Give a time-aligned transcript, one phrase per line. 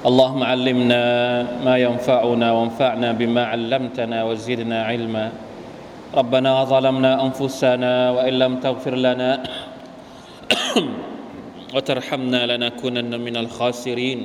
[0.00, 1.02] اللهم علمنا
[1.60, 5.26] ما ينفعنا وانفعنا بما علمتنا وزدنا علما.
[6.16, 9.30] ربنا ظلمنا أنفسنا وإن لم تغفر لنا
[11.74, 14.20] وترحمنا لنكونن من الخاسرين.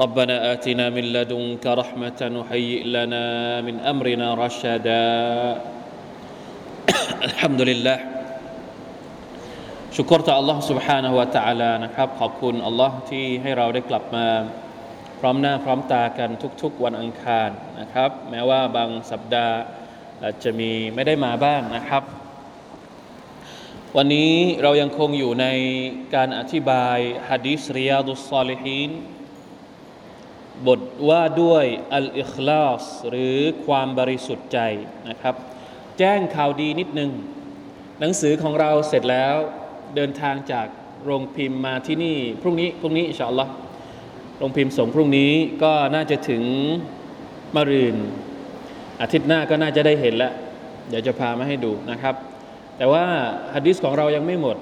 [0.00, 3.24] ربنا آتنا من لدنك رحمة وهيئ لنا
[3.60, 5.04] من أمرنا رشدا.
[7.28, 8.21] الحمد لله.
[9.95, 14.27] ชุกรต่อ Allah سبحانه และ تعالى นะครับ ขอบคุณ Allah ที่ให้เราได้กลับมา
[15.19, 16.29] พร้อมหน้าพร้อมตากัน
[16.61, 17.49] ทุกๆวันอังคาร
[17.79, 19.57] นะครับ แม้ว่าบางสัปดาห์
[20.23, 22.03] อาจจะมีไม่ได้มาบ้างนะครับ
[23.97, 25.47] วันนี้เรายังคงอยู่ใน
[26.15, 26.97] การอธิบาย
[27.29, 28.91] ฮะดีษริยาดุสซาลิฮีน
[30.67, 34.59] บทว่าด้วยอัลอิคลาสหรือความบริสุทธิ์ใจ
[35.09, 35.35] นะครับ
[35.99, 37.11] แจ้งข่าวดีนิดนึง
[37.99, 39.35] หนังสือของเราเสร็จแล้ว
[39.95, 40.67] เดินทางจาก
[41.05, 43.51] โรงพิมพ์มาที่นี่ พรุ่งนี้พรุ่งนี้อินชาอัลลอฮ์
[44.37, 45.31] โรงพิมพ์ส่งพรุ่งนี้
[45.63, 46.43] ก็น่าจะถึง
[47.55, 47.95] มะรืน
[49.01, 50.33] อาทิตย์หน้าก็น่าจะได้เห็นแล้ว
[50.89, 52.15] เดี๋ยวจะพามาให้ดูนะครับ
[52.77, 53.05] แต่ว่า
[53.55, 54.57] ฮะดิษของเรายังไม่หมด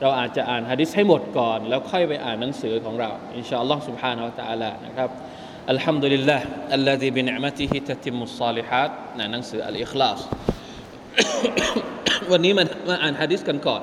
[0.00, 5.08] เราอาจจะอ่านฮะดิษให้หมดก่อน แล้วค่อยไปอ่านหนังสือของเราอินชาอัลลอฮ์ سبحانه และ تعالى นะครับ
[5.70, 6.44] อัลฮัมดุลิลลาห์
[6.78, 10.18] الذي بنعمته تتم الصالحات นะหนังสืออัลอิคลาส
[12.32, 13.82] วันนี้มามาอ่านฮะดิษกันก่อน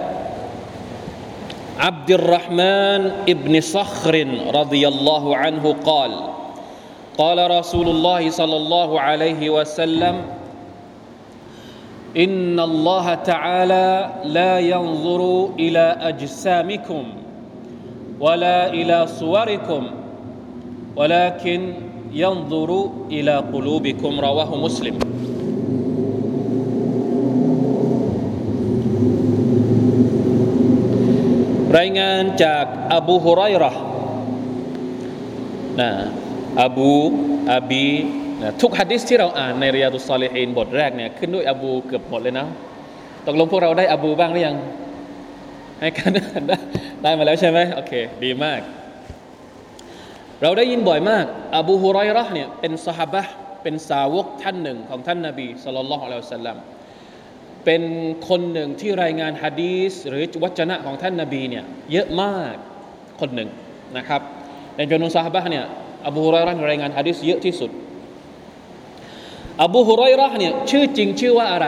[1.81, 6.11] عبد الرحمن ابن صخر رضي الله عنه قال
[7.17, 10.15] قال رسول الله صلى الله عليه وسلم
[12.17, 17.03] إن الله تعالى لا ينظر إلى أجسامكم
[18.19, 19.83] ولا إلى صوركم
[20.95, 21.73] ولكن
[22.13, 24.99] ينظر إلى قلوبكم رواه مسلم.
[31.77, 33.71] รายงานจากอบูฮุไรรอ
[35.79, 35.89] นะ
[36.63, 36.91] อบู
[37.53, 37.87] อบี
[38.41, 42.47] นะทุกฮะดิษที่เราอ่านในริยาดุสซาลิฮีนบทแรกเนี่ยขึ้นด้วยอบูเกือบหมดเลยนะ
[43.27, 44.55] ตกลงพวกเราได้อบูบ้างหรือยัง
[45.79, 46.57] ให้กันได้
[47.03, 47.93] ได้มาแล้วใช่ไหมโอเค
[48.23, 48.59] ดีมาก
[50.41, 51.25] เราได้ยินบ่อยมาก
[51.57, 53.23] อบูฮุไรรอเนี่ยเป็นสหบะ
[53.63, 56.57] เป็นสาวกท่านหนึ่งของท่านนาบีสุลต่านละฮ์อัลลอฮฺสัลลัม
[57.65, 57.81] เป็น
[58.29, 62.55] คนหนึ่งที่รายงานฮะดีสหรือวจนะของท่านนาบีเนี่ยเยอะมาก
[63.19, 63.49] คนหนึ่ง
[63.97, 64.21] นะครับ
[64.75, 65.65] ในจำนวนซาฮาบะเนี่ย
[66.07, 67.71] อบูฮุไรรห์รายงานฮะดีสเยอะที่สุด
[69.63, 71.67] อบูฮุไรรห์เนี่ยชื่อจริงชื่อว่าอะไร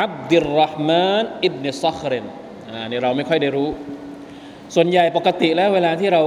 [0.00, 2.26] อับดิลรห์มานอิบเนซัคริน
[2.68, 3.68] อ่านี่เราไม่ค่อยได้รู้
[4.74, 6.22] ส่วนใหญ่ปกติแล้วเวลาที่เรา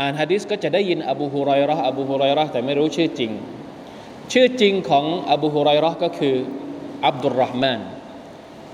[0.00, 3.30] อ่านฮะดีสก็จะได้ยินอบูฮุไรรห์อบูฮุไรรห์แต่ไม่รู้ชื่อจริง
[4.32, 6.36] ชื่อจริงของอบูฮุไรรห์ก็คือ
[7.06, 7.80] อับดุลรห์มาน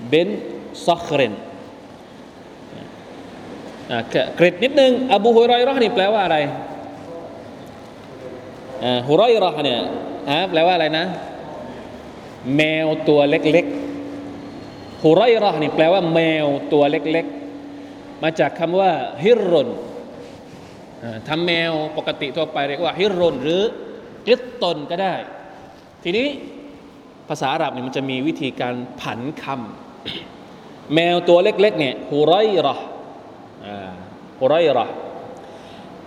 [0.09, 0.29] เบน
[0.87, 1.33] ซัคริน
[4.35, 6.37] เกรดนิดนึงอบูฮุไรรห์นี่แปลว่าอะไร
[9.07, 9.79] ฮุไรรห์เนี่ย
[10.49, 11.05] แปลว่าอะไรนะ
[12.55, 18.91] แมวตัวเล็กๆฮุไรรห์นี่แปลว่าแมวตัวเล็กๆ มาจากคำว่า
[19.23, 19.69] ฮิรุน
[21.27, 23.61] ทำแมวปกติทั่วไปเรียกว่าฮิรรุนหรือ
[24.27, 25.13] กิตตนก็ได้
[26.03, 26.27] ทีนี้
[27.29, 32.33] ภาษาอาหรับเนี่ยมันจะมีวิธีการผันคำแมวตัวเล็กๆเนี่ยฮุไร
[32.65, 32.75] รอ
[34.39, 34.85] ฮุไรรอ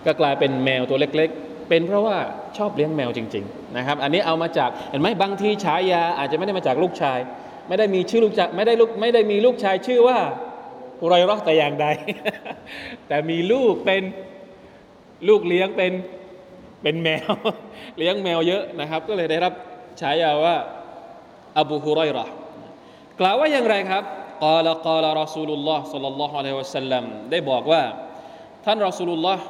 [0.07, 2.17] ก็กลายเป็นแมวตัวเล็กๆ เป็นเพราะว่า
[2.57, 7.19] ชอบเลี้ยงแมวจริง ๆ นะครับ อันนี้เอามาจากเห็นไหมบางทีฉายาอาจจะไม่ได้มาจากลูกชาย
[7.69, 10.19] ไม่ได้มีชื่อลูกชายไม่ได้ลูกไม่ได้มีลูกชายชื่อว่า
[11.01, 11.87] ฮุไรรอแต่อย่างใด
[13.09, 14.03] แต่มีลูกเป็น
[15.29, 15.93] ลูกเลี้ยงเป็น
[16.83, 17.31] เป็นแมว
[17.99, 19.53] เลี้ยงแมวเยอะนะครับ ก็เลยได้รับ
[20.01, 20.57] ฉายาว่า
[21.61, 22.25] อบูฮุไรรอ
[23.21, 24.05] กล่าวว่าอย่างไรครับ
[24.44, 27.83] قال قال رسول الله صلى الله عليه وسلمได้บอกว่า
[28.65, 29.45] ท่านรอสูลุลลอฮ์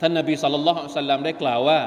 [0.00, 1.80] ท่านนบี صلى الله عليه وسلمได้กล่าวว่า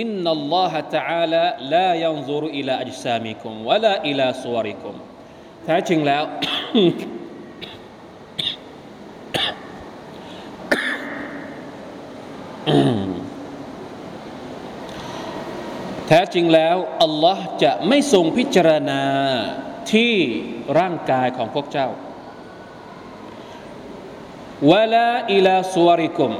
[0.00, 4.94] إن الله تعالى لا ينظر إلى أجسامكم ولا إلى صوركم
[5.64, 6.22] แท้จริงแล้ว
[16.08, 19.02] แท้จริงแล้วอัลลอฮ์จะไม่ทรงพิจารณา
[19.92, 20.14] ที่
[20.78, 21.88] ร่างกายของพวกเจ้า
[24.70, 26.32] วะลาอิลาสวริกุม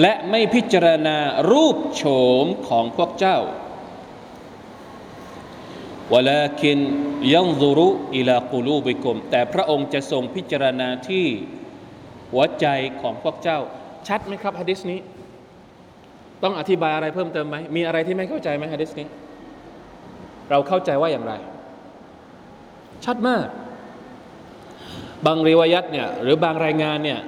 [0.00, 1.18] และไม่พิจารณา
[1.50, 2.02] รูปโฉ
[2.44, 3.38] มของพวกเจ้า
[6.14, 6.78] วลาคิน
[7.34, 11.26] ยังซุรุอิลากูลูบิกุม แต่พระองค์จะทรงพิจารณาที่
[12.32, 12.66] หัวใจ
[13.00, 13.58] ของพวกเจ้า
[14.08, 15.00] ชัดไหมครับฮะดิษนี้
[16.43, 19.07] ต้องอธิบายอะไรเพิ่มเติมไหม มีอะไรที่ไม่เข้าใจไหมฮะดิษนี้
[20.49, 21.33] เราเข้าใจว่าอย่างไร
[23.05, 23.47] ชัดมาก
[25.25, 27.19] บางริวายัตเนี่ยหรือบางรายงานเนี่ย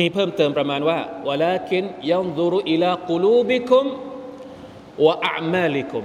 [0.00, 0.98] มีเพิ่มเติมประมาณว่า
[1.28, 3.86] วลาคินยังดูรุอิลากูลูบิคุม
[5.06, 6.04] วะอามาลิคุม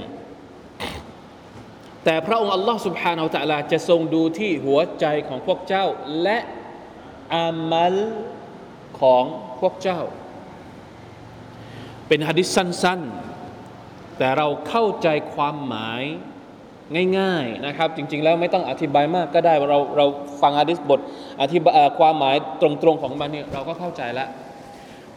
[2.06, 5.86] แต่พระองค์อัลลอฮ์ سبحانه และ تعالى จะทรงดูที่หัวใจของพวกเจ้า
[6.22, 6.38] และ
[7.36, 7.96] อามัล
[9.02, 9.24] ของ
[9.60, 10.00] พวกเจ้า
[12.09, 16.03] เป็นฮะดิษสั้นๆ แต่เราเข้าใจความหมาย
[17.19, 20.07] ง่ายๆนะครับ จริง ๆ แล้วไม่ต้องอธิบายมากก็ได้เราเรา
[20.43, 21.01] ฟังฮะดิษบท
[21.43, 24.29] อธิบายความหมายตรงๆของมันเนี่ยเราก็เข้าใจแล้ว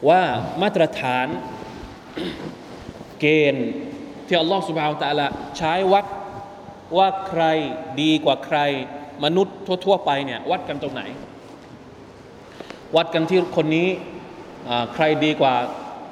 [0.09, 0.21] ว่า
[0.61, 1.27] มาตรฐาน
[3.19, 3.69] เกณฑ์
[4.27, 6.05] ที่อัลลอฮฺสุบฮาวตะลาใช้วัด
[6.97, 7.43] ว่าใคร
[8.01, 8.59] ดีกว่าใคร
[9.23, 9.55] มนุษย์
[9.85, 11.03] ทั่ว ๆ ไปเนี่ยวัดกันตรงไหน
[12.95, 13.87] วัดกันที่คนนี้
[14.93, 15.55] ใครดีกว่า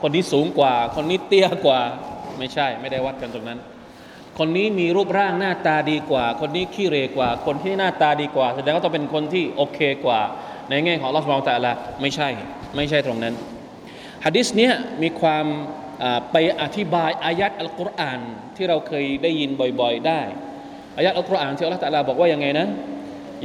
[0.02, 1.82] คนนี้สูงกว่า คนนี้เตี้ยกว่า
[2.38, 3.60] ไม่ใช่ ไม่ได้วัดกันตรงนั้น
[4.40, 10.22] คนนี้มีรูปร่างหน้าตาดีกว่า คนนี้ขี้เรกว่า คนที่หน้าตาดีกว่า แสดงว่าต้องเป็นคนที่โอเคกว่า
[10.70, 11.72] ในแง่ของลอสมองแต่ละ
[12.02, 12.30] ไม่ใช่
[12.76, 13.34] ไม่ใช่ตรงนั้น
[14.26, 15.46] ฮะดิษเนี้ยมีความ
[16.32, 18.20] ไปอธิบายอายัดอัลกุรอาน
[18.56, 19.50] ที่เราเคยได้ยิน
[19.80, 20.22] บ่อยๆ ได้
[20.98, 22.68] อายะอัลกุรอานที่อัลลอฮฺตะลาบอกว่ายังไงนะ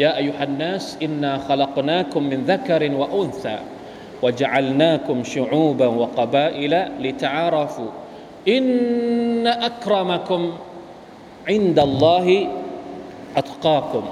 [0.02, 3.56] ยาอายุฮันนัสอินนาขลักนาคุมมินซักรินวะอุนซา
[4.23, 6.73] وجعلناكم شعوبا وقبائل
[7.03, 7.91] لتعارفوا
[8.55, 10.41] إن أكرمكم
[11.49, 12.27] عند الله
[13.39, 14.05] أتقاكم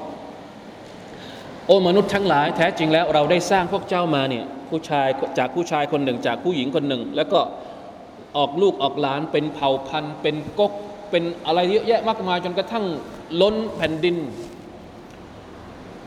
[1.67, 5.07] โอ้มนุษย์ทั้งหลายแท้จริงแล้วเราได้สร้างพวกเจ้ามาเนี่ยผู้ชาย
[5.38, 7.39] จากผู้ชายคนหนึ่งจากผู้หญิงคนหนึ่ง แล้วก็
[8.38, 10.73] ออกลูกออกหลานเป็นเผ่าพันธุ์เป็นก๊ก
[11.09, 12.85] เป็นอะไรเยอะแยะมากมายจนกระทั่ง
[13.41, 14.17] ล้นแผ่นดิน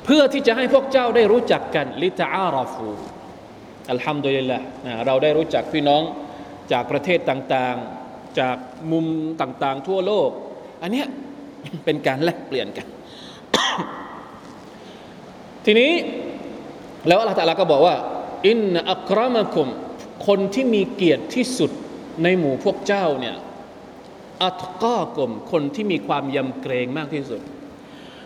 [0.05, 2.89] เพื่อที่จะให้พวกเจ้าได้รู้จักกันลิตาอาราฟู
[3.92, 6.02] อัลฮัมดุลิลละนะเราได้รู้จักพี่น้อง
[6.72, 8.58] จากประเทศต่างๆ จาก
[8.92, 9.06] มุม
[9.42, 10.30] ต่างๆ ทั่วโลก
[10.82, 11.08] อันเนี้ย
[11.86, 12.88] เป็นการแลกเปลี่ยนกัน
[15.66, 15.92] ทีนี้
[17.08, 17.96] แล้วอัลลอฮฺก็บอกว่า
[18.48, 18.60] อิน
[18.92, 19.68] อัครามะคุม
[20.28, 21.72] คนที่มีเกียรติที่สุด
[22.24, 23.36] ในหมู่พวกเจ้าเนี่ย
[24.44, 27.42] อัตก้อกลมคนที่มีความยำเกรงมากที่สุด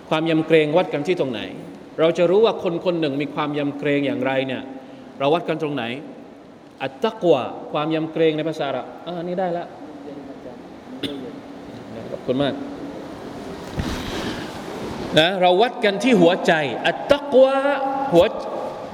[0.09, 1.41] ความยำเกรงวัดกันที่ตรงไหน
[1.99, 4.61] เราจะรู้ว่าคนคนหนึ่งมีความยำเกรงอย่างไรเนี่ย
[5.19, 5.83] เราวัดกันตรงไหน
[6.83, 7.41] อัตตะกวา
[7.71, 9.65] ความยำเกรงในภาษาอัะอ่านี่ได้ละ
[12.11, 12.53] ขอบคุณมาก
[15.19, 16.53] นะเราวัดกันที่หัวใจ
[16.87, 17.55] อัตตะกวา
[18.13, 18.25] หัว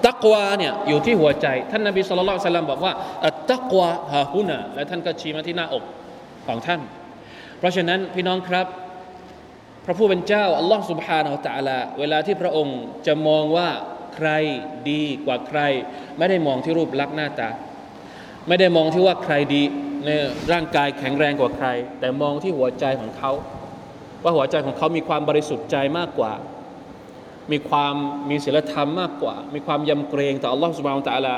[0.08, 2.94] ตักวาเนี่ยอยู่ที่หัวใจ ท่านนบีสุลต่านสัลลัมบอกว่า
[3.28, 5.84] อัตตักวาฮาฮุนาและท่านก็ชี้มาที่หน้าอก
[6.48, 6.82] ของท่าน
[7.58, 8.68] เพราะฉะนั้นพี่น้องครับ
[9.86, 13.70] พระผู้เป็นเจ้าอัลลอฮฺสุบฮานาอัลตะลาเวลาที่พระองค์จะมองว่า
[14.22, 14.36] ใคร
[14.92, 15.60] ดีกว่าใคร
[16.18, 17.50] ไม่ได้มองที่รูปลักษณ์หน้าตา
[18.48, 19.62] ไม่ได้มองที่ว่าใครดี
[20.06, 20.10] ใน
[20.52, 21.68] ร่างกายแข็งแรงกว่าใคร
[22.00, 23.32] แต่มองที่หัวใจของเขา
[24.24, 26.34] ว่าหัวใจของเขามีความบริสุทธิ์ใจมากกว่า
[27.52, 27.96] มีความ
[28.30, 31.34] มีศีลธรรมมากกว่า มีความยำเกรงต่ออัลลอฮฺสุบานตะลา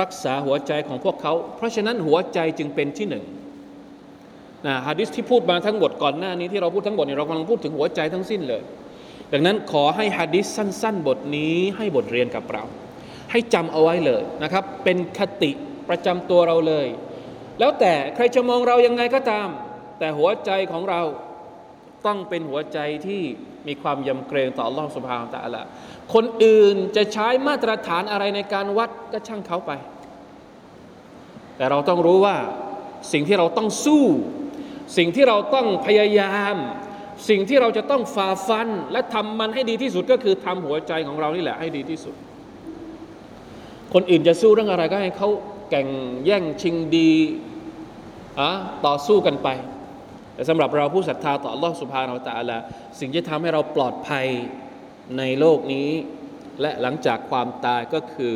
[0.00, 3.24] รักษาหัวใจของพวกเขา เพราะฉะนั้นหัวใจจึงเป็นที่หนึ่ง
[4.66, 8.62] นะฮะดิษที่พูดมาทั้งหมดก่อนหน้านี้ที่เราพูดทั้งหมดเนี่ยเรากำลังพูดถึงหัวใจทั้งสิ้นเลย
[9.32, 12.64] ดังนั้นขอให้ฮะดิษสั้น ๆ บทนี้ให้บทเรียนกับเรา
[13.30, 15.50] ให้จำเอาไว้เลยนะครับ เป็นคติ
[15.88, 16.86] ประจำตัวเราเลย
[17.60, 19.48] แล้วแต่ใครจะมองเรายังไงก็ตาม
[19.98, 21.02] แต่หัวใจของเรา
[22.06, 23.22] ต้องเป็นหัวใจที่
[23.68, 25.62] มีความยำเกรงต่ออัลลอฮฺสุบฮานตะลา
[26.14, 29.72] คนอื่นจะใช้มาตรฐานอะไรในการวัดก็ช่างเขาไป
[31.56, 32.36] แต่เราต้องรู้ว่า
[33.12, 34.04] สิ่งที่เราต้องสู้
[34.96, 36.56] สิ่งที่เราต้องพยายาม
[37.28, 42.14] สิ่งที่เราจะต้องฝ่าฟัน และทำมันให้ดีที่สุดก็คือทำหัวใจของเรานี่แหละให้ดีที่สุด
[43.94, 45.28] คนอื่นจะสู้เรื่องอะไรก็ให้เขา
[45.70, 45.88] แข่ง
[46.24, 47.12] แย่งชิงดี
[48.40, 48.50] อะ
[48.86, 49.48] ต่อสู้กันไป
[50.34, 52.58] แต่สำหรับเราผู้ศรัทธาต่อ Allah s u b h a n a h u Wa
[53.00, 54.26] สิ่งที่ทำให้เราปลอดภัย
[55.18, 55.88] ในโลกนี้
[56.60, 58.32] และหลังจากความตายก็คือ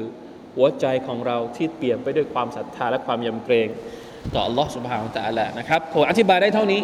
[0.57, 3.69] หัวใจของเราที่เปลี่ยนไปด้วยความศรัทธาและความยำเกรง
[4.36, 6.82] ต่อ Allah سبحانه และ تعالى นะครับผมอธิบายได้เท่านี้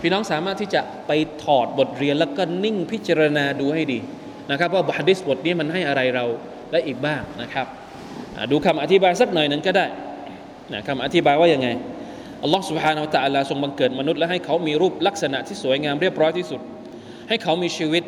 [0.00, 1.12] พี่น้องสามารถที่จะไป
[1.44, 3.98] ถอดบทเรียนแล้วก็นิ่งพิจารณาดูให้ดี
[4.50, 6.24] นะครับว่าฮะดิษบทนี้มันให้อะไรเรา
[6.70, 7.66] และอีกบ้างนะครับ
[8.50, 9.86] ดูคำอธิบายสักหน่อยหนึ่งก็ได้
[10.72, 11.68] นะคำอธิบายว่ายังไง
[12.42, 16.60] อัลลอฮ์ سبحانه และ تعالى ทรงบังเกิดมนุษย์และให้เขามีรูปลักษณะที่สวยงามเรียบร้อยที่สุด
[17.28, 18.02] ให้เขามีชีวิต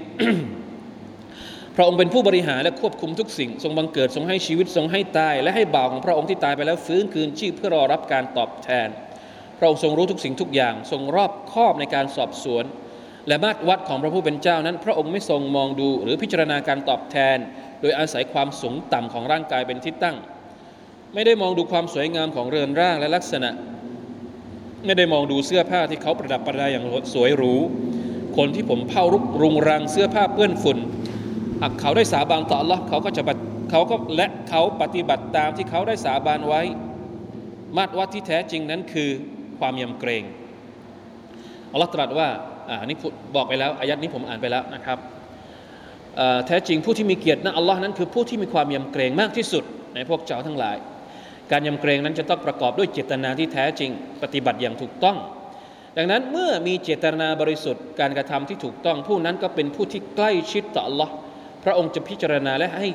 [1.79, 8.87] พระองค์เป็นผู้บริหารและควบคุมทุกสิ่ง ทรงบังเกิดทรงให้ชีวิตทรงให้ตาย และให้บ่าวของพระองค์ที่ตายไปแล้วฟื้นคืนชีพเพื่อรอรับการตอบแทน
[9.57, 12.63] พระองค์ทรงรู้ทุกสิ่งทุกอย่าง ทรงรอบคอบในการสอบสวน
[13.27, 17.37] และมาตรวัดของพระผู้เป็นเจ้านั้น พระองค์ไม่ทรงมองดูหรือพิจารณาการตอบแทน
[17.81, 20.17] โดยอาศัยความสูงต่ำของร่างกายเป็นที่ตั้ง
[21.13, 23.49] ไม่ได้มองดูความสวยงามของเรือนร่างและลักษณะ
[24.85, 27.53] ไม่ได้มองดูเสื้อผ้าที่เขาประดับประดาอย่างสวยหรู
[28.37, 30.77] คนที่ผมเผารุกรุงรังเสื้อผ้าเปื้อนฝุ่น
[31.61, 33.23] หากเขาได้สาบานต่อ Allah เขาก็จะ
[33.71, 36.61] เขาก็และเขาปฏิบัติตามที่เขาได้สาบานไว้
[37.77, 39.09] มาตรวัดที่แท้จริงนั้นคือ
[39.59, 40.23] ความยำเกรง
[41.71, 42.27] อัลลอฮ์ตรัสว่า
[42.69, 42.97] อ่านี่
[43.35, 44.97] บอกไปแล้วอายัดนี้ผมอ่านไปแล้วนะครับ
[46.47, 49.63] แท้จริงผู้ที่มีเกียรตินะอัลลอฮ์นั้นคือผู้ที่มีความยำเกรงมากที่สุด
[49.95, 50.77] ในพวกเจ้าทั้งหลาย
[51.51, 53.91] การยำเกรงนั้นจะต้องประกอบด้วยเจตนาที่แท้จริง
[54.23, 55.17] ปฏิบัติอย่างถูกต้อง
[55.97, 61.09] ดังนั้นเมื่อมีเจตนาบริสุทธิ์การกระทำที่ถูกต้อง ผู้นั้นก็เป็นผู้ที่ใกล้ชิดต่อ Allah
[61.67, 62.87] ระองค์จะพิจารณาและให้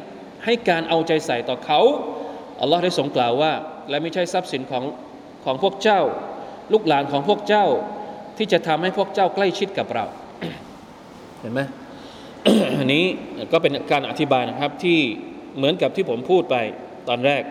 [0.45, 1.81] ให้การเอาใจใส่ต่อเขา
[2.61, 3.53] อัลลอฮ์ได้ทรงกล่าวว่า
[3.89, 4.85] และไม่ใช่ทรัพย์สินของ
[5.45, 6.01] ของพวกเจ้า
[6.73, 7.67] ลูกหลานของพวกเจ้า
[8.39, 10.05] ที่จะทำให้พวกเจ้าใกล้ชิดกับเรา
[11.41, 11.61] เห็นไหม
[12.79, 13.05] อันนี้
[13.53, 14.99] ก็เป็นการอธิบายนะครับที่
[15.57, 16.57] เหมือนกับที่ผมพูดไป
[17.09, 17.43] ตอนแรก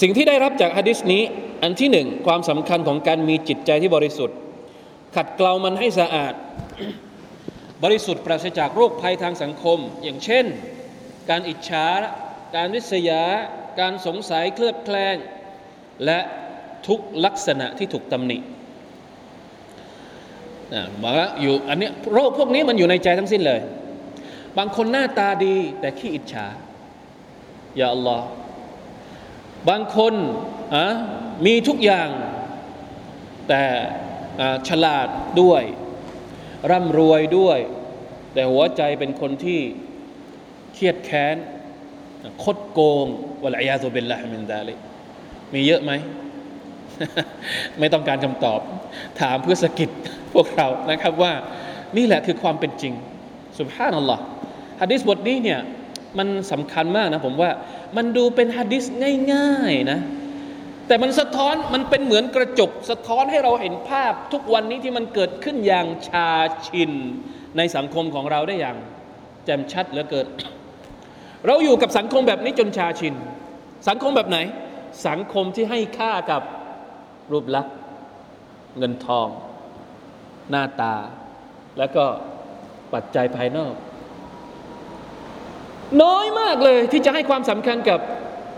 [0.00, 1.22] สิ่งที่ได้รับจากฮะดิษนี้
[1.62, 4.36] อันที่หนึ่งความสำคัญของการมีจิตใจที่บริสุทธิ์
[5.16, 6.34] ขัดเกลามันให้สะอาด
[7.82, 10.44] บริสุทธิ์ปราศจากโรคภัยทางสังคม อย่างเช่น
[11.30, 11.86] การอิจฉา
[12.54, 13.22] การริษยา
[13.80, 15.16] การสงสัยเคลือบแคลง
[16.04, 16.18] และ
[16.86, 18.38] ทุกลักษณะที่ถูกตำหนิ
[20.72, 23.60] นะบอกว่าอยู่อันนี้โรคพวกนี้มันอยู่ในใจทั้งสิ้นเลย
[24.58, 26.46] บางคนหน้าตาดีแต่ขี้อิจฉา
[27.76, 28.26] อย่าอัลลอฮ์
[29.68, 30.14] บางคน
[30.74, 30.86] อะ
[31.46, 32.08] มีทุกอย่าง
[33.48, 33.62] แต่
[34.68, 35.08] ฉลาด
[35.40, 35.62] ด้วย
[36.70, 37.58] ร่ำรวยด้วย
[38.34, 39.60] แต่หัวใจเป็นคนที่
[40.74, 41.36] เครียดแค้น
[42.42, 43.06] คดโกง
[43.42, 44.74] วลัยาตุเบลละมินดาลิ
[45.52, 45.92] มีเยอะไหม
[47.78, 48.60] ไม่ต้องการคำตอบ
[49.20, 49.90] ถามเพื่อสกิด
[50.34, 51.32] พวกเรานะครับว่า
[51.96, 52.92] นี่แหละคือความเป็นจริง
[53.58, 54.22] สุบฮานัลลอฮ์
[54.80, 55.60] ฮะดิษบทนี้เนี่ย
[56.18, 57.50] มันสำคัญมากนะผมว่า
[57.96, 58.84] มันดูเป็นฮะดิษ
[59.32, 60.00] ง่าย ๆ นะ
[60.90, 66.28] แต่มันสะท้อนมันเป็นเหมือนกระจก สะท้อนให้เราเห็นภาพทุกวันนี้ที่มันเกิดขึ้นอย่างชา
[66.66, 66.92] ชิน
[67.56, 68.76] ในสังคมของเราได้อย่าง
[69.44, 70.26] แจ่มชัดเหลือเกิน
[71.46, 73.14] เราอยู่กับสังคมแบบนี้จนชาชิน
[73.88, 74.38] สังคมแบบไหน
[75.08, 76.42] สังคมที่ให้ค่ากับ
[77.32, 77.74] รูปลักษณ์
[78.78, 79.28] เงินทอง
[80.50, 80.94] หน้าตา
[81.78, 82.04] แล้วก็
[82.94, 83.74] ปัจจัยภายนอก
[86.02, 88.00] น้อยมากเลยที่จะให้ความสำคัญกับ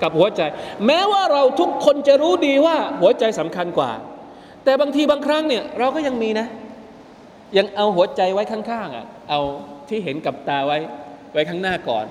[0.02, 0.42] กับหัวใจ
[0.86, 3.92] แม้ว่าเราทุกคนจะรู้ดีว่าหัวใจสำคัญกว่า
[4.64, 6.46] แต่บางทีบางครั้งเนี่ยเราก็ยังมีนะ
[7.56, 9.40] ยังเอาหัวใจไว้ข้างๆอะเอา
[9.88, 10.78] ที่เห็นกับตาไว้
[11.32, 12.06] ไว้ข้างหน้าก่อน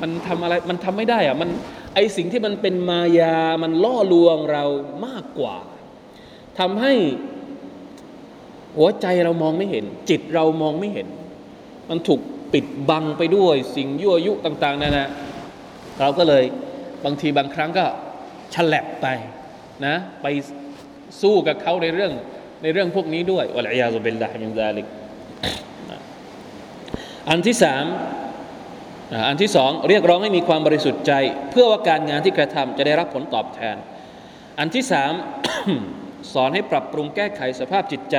[0.00, 1.50] มันทำอะไรมันทำไม่ได้อะมัน
[1.94, 4.64] ไอสิ่งที่มันเป็นมายามันล่อลวงเรา
[5.06, 5.56] มากกว่า
[6.58, 6.92] ทำให้
[8.78, 11.06] หัวใจเรามองไม่เห็น จิตเรามองไม่เห็น
[11.90, 12.20] มันถูก
[12.52, 15.08] ปิดบังไปด้วยสิ่งยั่วยุต่าง ๆนั่นนะ
[16.00, 16.44] เราก็เลย
[17.04, 17.86] บางทีบางครั้งก็
[18.54, 19.06] ฉลับไป
[19.86, 20.26] นะไป
[21.22, 22.12] สู้กับเขาในเรื่อง
[22.62, 24.86] ในเรื่องพวกนี้ด้วยวะลัยยาซุบิลลาฮิมินซาลิก
[27.30, 27.84] อันที่สาม
[29.28, 31.12] อันที่สองเรียกร้องให้มีความบริสุทธิ์ใจ
[31.50, 33.76] เพื่อว่าการงานที่กระทำจะได้รับผลตอบแทน
[34.58, 35.12] อันที่สาม
[36.32, 38.16] สอนให้ปรับปรุงแก้ไขสภาพจิตใจ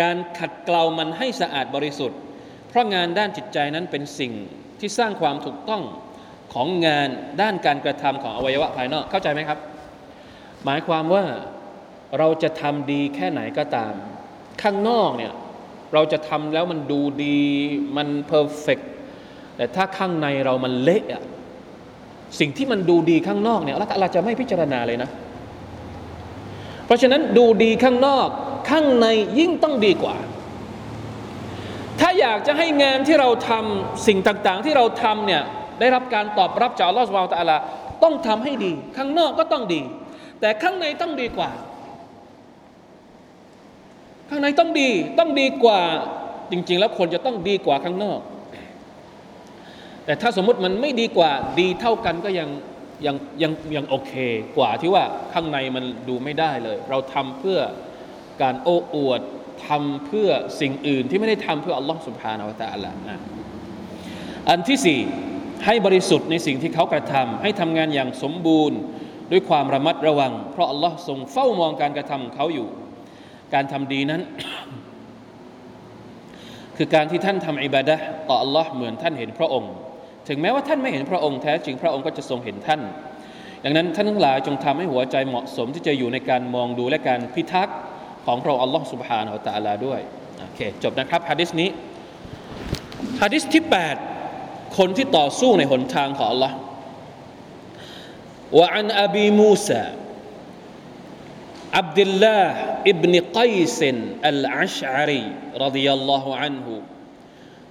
[0.00, 2.18] การขัดเกลามันให้สะอาดบริสุทธิ์
[2.68, 4.32] เพราะงานด้านจิตใจนั้นเป็นสิ่ง
[4.80, 5.82] ที่สร้างความถูกต้อง
[6.54, 7.08] ของงาน
[7.40, 9.58] ด้านการกระทำของอวัยวะภายนอกเข้าใจไหมครับ
[10.64, 11.24] หมายความว่า
[12.18, 13.92] เราจะทำดีแค่ไหนก็ตาม
[14.62, 15.32] ข้างนอกเนี่ย
[15.94, 17.40] เราจะทำแล้วมันดูดี
[17.96, 18.78] มันเพอร์เฟก
[19.56, 21.22] แต่ถ้าข้างในเรามันเละอะ
[22.40, 25.10] สิ่งที่มันดูดีข้างนอกเนี่ยเราจะไม่พิจารณาเลยนะ
[26.86, 28.28] เพราะฉะนั้นดูดีข้างนอก
[28.70, 29.06] ข้างใน
[29.38, 30.16] ยิ่งต้องดีกว่า
[32.00, 35.42] ถ้าอยากจะให้งานที่เราทำสิ่งต่างๆที่เราทำเนี่ย
[35.80, 37.56] ได้รับการตอบรับจากอัลลอฮฺสุบไบร์ตะลา
[38.02, 39.82] ต้องทำให้ดี ข้างนอกก็ต้องดี
[40.40, 41.50] แต่ข้างในต้องดีกว่า
[44.28, 45.80] ข้างในต้องดี ต้องดีกว่า
[46.50, 48.20] จริง ๆ แล้วควรจะต้องดีกว่าข้างนอก
[50.04, 51.30] แต่ถ้าสมมุติมันไม่ดีกว่า
[51.60, 52.48] ดีเท่ากันก็ยัง
[53.06, 54.12] ยังยังยังโอเค
[54.56, 57.58] กว่าที่ว่าข้างในมันดูไม่ได้เลย เราทำเพื่อ
[58.42, 59.20] การโอ้อวด
[59.68, 60.28] ทำเพื่อ
[60.60, 62.96] สิ่งอื่นที่ไม่ได้ทำเพื่ออัลลอฮ์สุบฮานาอัลลอฮ์
[64.48, 65.00] อันที่สี่
[65.64, 68.78] ให้บริสุทธิ์ในสิ่งที่เขากระทำให้ทำงานอย่างสมบูรณ์
[69.32, 72.68] ด้วยความระมัดระวัง เพราะอัลลอฮ์ทรงเฝ้ามองการกระทำเขาอยู่
[73.54, 74.22] การทำดีนั้น
[76.76, 77.96] คือการที่ท่านทำอิบาดะ
[78.28, 79.72] ต่ออัลลอฮ์เหมือนท่านเห็นพระองค์
[80.28, 82.80] ถึงแม้ว่าท่านไม่เห็นพระองค์แท้จริงพระองค์ก็จะทรงเห็นท่าน
[83.64, 87.76] ดังนั้นท่านทั้งหลายจงทำให้หัวใจเหมาะสมที่จะอยู่ในการมองดูและการพิทักษ์
[88.26, 90.00] ของพระองค์อัลลอฮ์สุบฮานาอัลตะลาด้วย
[90.40, 91.68] โอเคจบนะครับฮะดิษนี้
[93.22, 94.15] ฮะดิษที่ 8
[94.77, 96.57] คนที่ต่อสู้ในหนทางของอัลลอฮ์
[98.59, 99.83] وعن أبي موسى
[101.73, 102.47] عبد الله
[102.87, 103.79] ابن قيس
[104.25, 105.23] العشعري
[105.55, 106.81] رضي الله عنه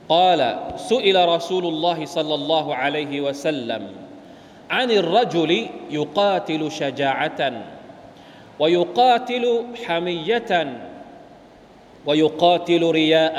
[0.09, 0.41] قال
[0.77, 3.83] سئل رسول الله صلى الله عليه وسلم
[4.71, 7.41] عن الرجل يقاتل شجاعة
[8.59, 9.45] ويقاتل
[9.87, 10.53] حمية
[12.07, 13.37] ويقاتل رياء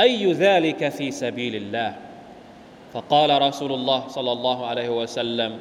[0.00, 1.94] أي ذلك في سبيل الله
[2.94, 5.52] فقال رسول الله صلى الله عليه وسلم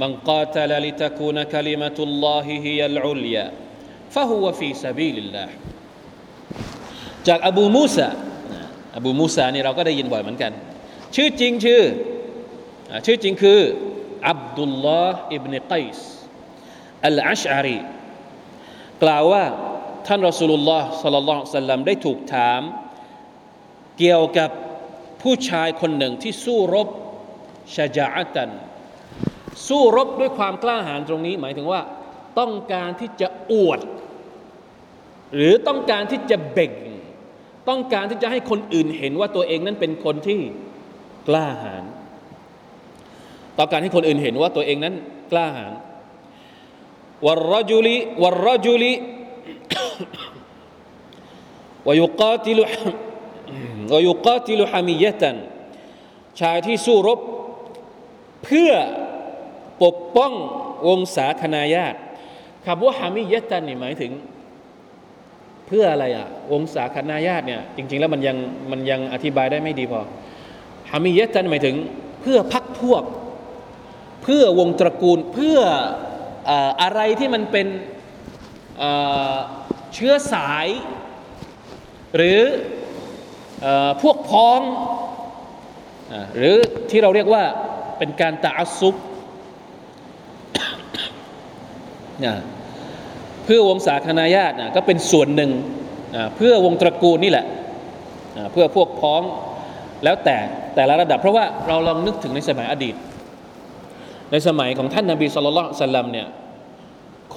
[0.00, 3.46] من قاتل لتكون كلمة الله هي العليا
[4.10, 5.48] فهو في سبيل الله
[7.28, 8.08] จากอบูมูซา
[8.96, 10.52] อบูมูซานี่เราก็ได้ยินบ่อยเหมือนกัน
[11.14, 11.82] ชื่อจริงชื่อ
[13.06, 13.60] ชื่อจริงคือ
[14.28, 16.08] อับดุลลอฮ์อิบเนกัยส์
[17.06, 17.78] อัลอัชอารี
[19.02, 19.44] กล่าวว่า
[20.06, 22.62] ท่านรอสูลุลลอฮ์สัลลัลลอฮุซัลลัมได้ถูกถาม
[23.98, 24.50] เกี่ยวกับ
[25.21, 26.87] ผู้ชายคนหนึ่งที่สู้รบ
[27.75, 28.49] ชาจาตัน
[29.67, 31.81] สู้รบด้วยความกล้าหาญตรงนี้ หมายถึงว่า
[32.39, 33.79] ต้องการที่จะอวด
[35.35, 36.73] หรือต้องการที่จะเบ่ง
[37.69, 40.39] ต้องการที่จะให้คนอื่นเห็นว่าตัวเองนั้นเป็นคนที่
[41.27, 41.83] กล้าหาญ
[43.57, 44.95] ต้องการให้คนอื่นเห็นว่าตัวเองนั้น
[45.31, 45.73] กล้าหาญ
[47.25, 48.93] วัรจุลิวัรจุลิ
[51.87, 52.07] วยุ
[53.91, 55.35] กายุกาติลุฮามิยะตัน
[56.39, 57.19] ชายที่สู้รบ
[58.43, 58.71] เพื่อ
[59.83, 60.33] ปกป้อง
[60.87, 61.97] วงศาคณาญาติ
[62.65, 64.11] คำว่าฮามิยะตันนี่หมายถึง
[65.67, 68.37] เพื่ออะไรอะวงศาคณาญาติเนี่ยจริง ๆ แล้วมันยัง
[68.71, 70.01] มันยังอธิบายได้ไม่ดีพอ
[70.91, 71.75] ฮามิยะตันหมายถึง
[72.21, 73.03] เพื่อพักพวก
[74.23, 75.59] เพื่อวงตระกูลเพื่อ
[76.81, 77.67] อะไรที่มันเป็น
[79.93, 80.67] เชื้อสาย
[82.15, 82.41] หรือ
[84.01, 84.59] พวกพ้อง
[86.37, 86.55] หรือ
[86.89, 87.43] ที่เราเรียกว่า
[87.97, 88.95] เป็นการตะอัซุบ
[93.45, 95.51] เพื่อวงศาคณาญาติก็เป็นส่วนหนึ่ง
[96.35, 97.45] เพื่อวงตระกูลนี่แหละ
[98.51, 99.21] เพื่อพวกพ้อง
[100.03, 100.37] แล้วแต่
[100.75, 102.95] แต่ละระดับ เพราะว่าเราลองนึกถึงในสมัยอดีต
[104.31, 106.27] ในสมัยของท่านนาบีสุลต่านสลลัมเนี่ย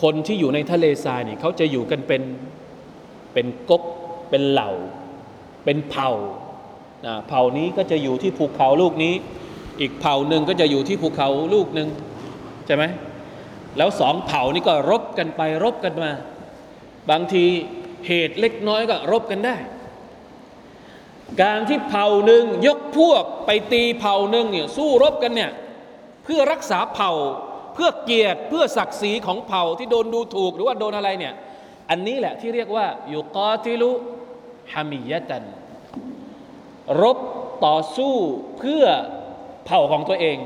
[0.03, 2.23] คนที่อยู่ในทะเลทรายนี่เขาจะอยู่กันเป็น
[3.33, 3.83] เป็นก๊ก
[4.31, 4.71] เป็นเหล่า
[5.65, 6.11] เป็นเผ่า
[7.29, 9.15] เผ่านี้ก็จะอยู่ที่ภูเขาลูกนี้
[9.81, 11.89] อีกเผ่าหนึ่งก็จะอยู่ที่ภูเขาลูกหนึ่ง
[12.67, 12.85] ใช่ไหม
[13.79, 16.11] แล้วสองเผ่านี้ก็รบกันไปรบกันมา
[17.11, 17.45] บางที
[18.07, 19.57] เหตุเล็กน้อยก็รบกันได้
[21.43, 25.51] การที่เผ่าหนึ่งยกพวกไปตีเผ่าหนึ่งเนี่ยสู้รบกันเนี่ย
[26.25, 27.13] เพื่อรักษาเผ่า
[27.75, 31.35] เพื่อเกียรติเพื่อศักดิ์ศรีของเผ่าที่โดนดูถูกหรือว่าโดนอะไรเนี่ย
[31.91, 33.91] อันนี้แหละที่เรียกว่าอยู่กอติลุ
[34.73, 35.45] ฮามิยะตัน
[37.03, 37.19] รบ
[37.67, 38.15] ต่อสู้
[38.59, 38.85] เพื่อ
[39.65, 40.39] เผ่าของตัวเอง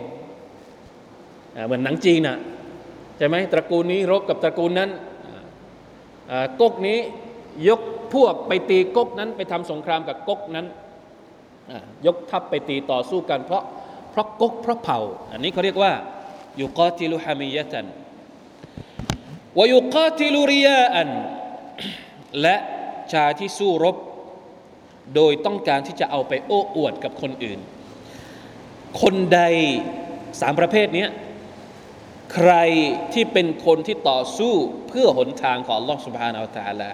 [1.66, 2.38] เหมือนหนังจีนนะ
[3.16, 4.90] ใช่ไหมตระกูลนี้รบกับตระกูลนั้น
[6.60, 6.98] ก๊กนี้
[7.68, 7.80] ยก
[8.14, 10.66] พวกไปตีก๊กนั้นไปทำสงครามกับก๊กนั้น
[12.06, 13.62] ยกทัพไปตีต่อสู้กัน เพราะ
[14.10, 15.00] เพราะก๊กเพราะเผ่า
[15.32, 15.92] อันนี้เขาเรียกว่า
[16.56, 17.86] อยุกาติลุฮามิยะตัน
[19.58, 21.10] วยุกาติลุริยาอัน
[22.40, 22.56] และ
[23.12, 23.96] ชาที่สู้รบ
[25.14, 27.58] โดยต้องการที่จะเอาไปโอ้อวดกับคนอื่น
[29.02, 29.40] คนใด
[30.40, 31.06] สามประเภทนี้
[32.34, 32.52] ใคร
[33.12, 34.54] ที่เป็นคนที่ต่อสู้
[34.88, 36.92] เพื่อหนทางของลอสุภาอัลตาลา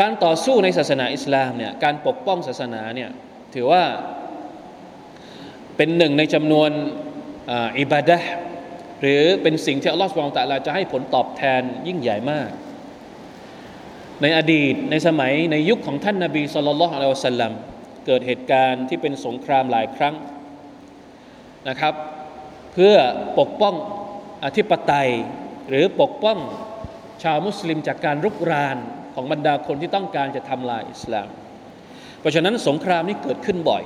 [0.00, 3.10] การต่อสู้ในศาสนาอิสลามเนี่ยการปกป้องศาสนาเนี่ย
[3.54, 3.82] ถือว่า
[5.76, 6.70] เป็นหนึ่งในจำนวน
[7.78, 8.18] อิบาดะ
[9.00, 12.50] หรือเป็นสิ่งที่อัลลอฮฺสุบานตะลาจะให้ผลตอบแทนยิ่งใหญ่มาก
[14.22, 17.52] ในอดีตในสมัยในยุคของท่านนาบีสุลต่านอัลลอฮฺสัลลัม
[18.06, 20.14] เกิดเหตุการณ์ที่เป็นสงครามหลายครั้ง
[21.68, 21.94] นะครับ
[22.72, 22.94] เพื่อ
[23.38, 23.74] ปกป้อง
[24.44, 25.10] อธิปไตย
[25.68, 26.38] หรือปกป้อง
[27.22, 28.76] ชาวมุสลิมจากการรุกราน
[29.14, 31.28] ของบรรดาคนที่ต้องการจะทำลายอิสลาม
[32.20, 33.82] เพราะฉะนั้นสงครามนี่เกิดขึ้นบ่อย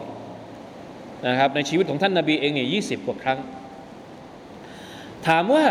[1.27, 3.39] นะครับในชีวิตของท่านนาบีเองเนี่ยยีกว่าครั้ง
[5.29, 5.65] ถามว่า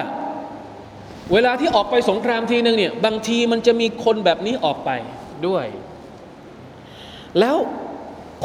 [1.32, 4.90] เวลาที่ออกไปสงครามทีหนึ่งเนี่ยบางทีมันจะมีคนแบบนี้ออกไป
[5.46, 5.66] ด้วย
[7.40, 7.56] แล้ว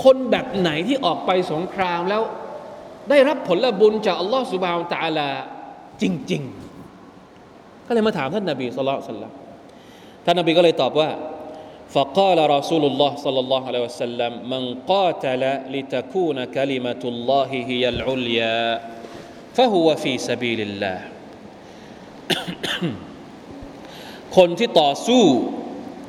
[0.03, 2.21] คนแบบไหนที่ออกไปสงครามแล้ว
[3.09, 5.29] ได้รับผลบุญจากอัลลอฮฺสุบฮานตะอาลา
[6.01, 6.43] จริง
[7.11, 9.33] ๆ ก็เลยมาถามท่านนาบีสุลต่าน
[10.25, 11.09] ท่านนาบีก็เลยตอบว่า
[11.93, 18.63] فقال رسول الله صلى الله عليه وسلم من قاتل لتكون كلمة الله هي العليا
[19.53, 20.99] فهو في سبيل الله
[24.36, 25.22] คนที่ต่อสู้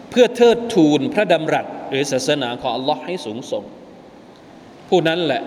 [0.10, 3.63] เพื่อเทิดทูนพระดำรัสหรือศาสนาของอัลลอฮ์ให้สูงส่ง
[4.89, 5.41] ผู้นั้นแหละ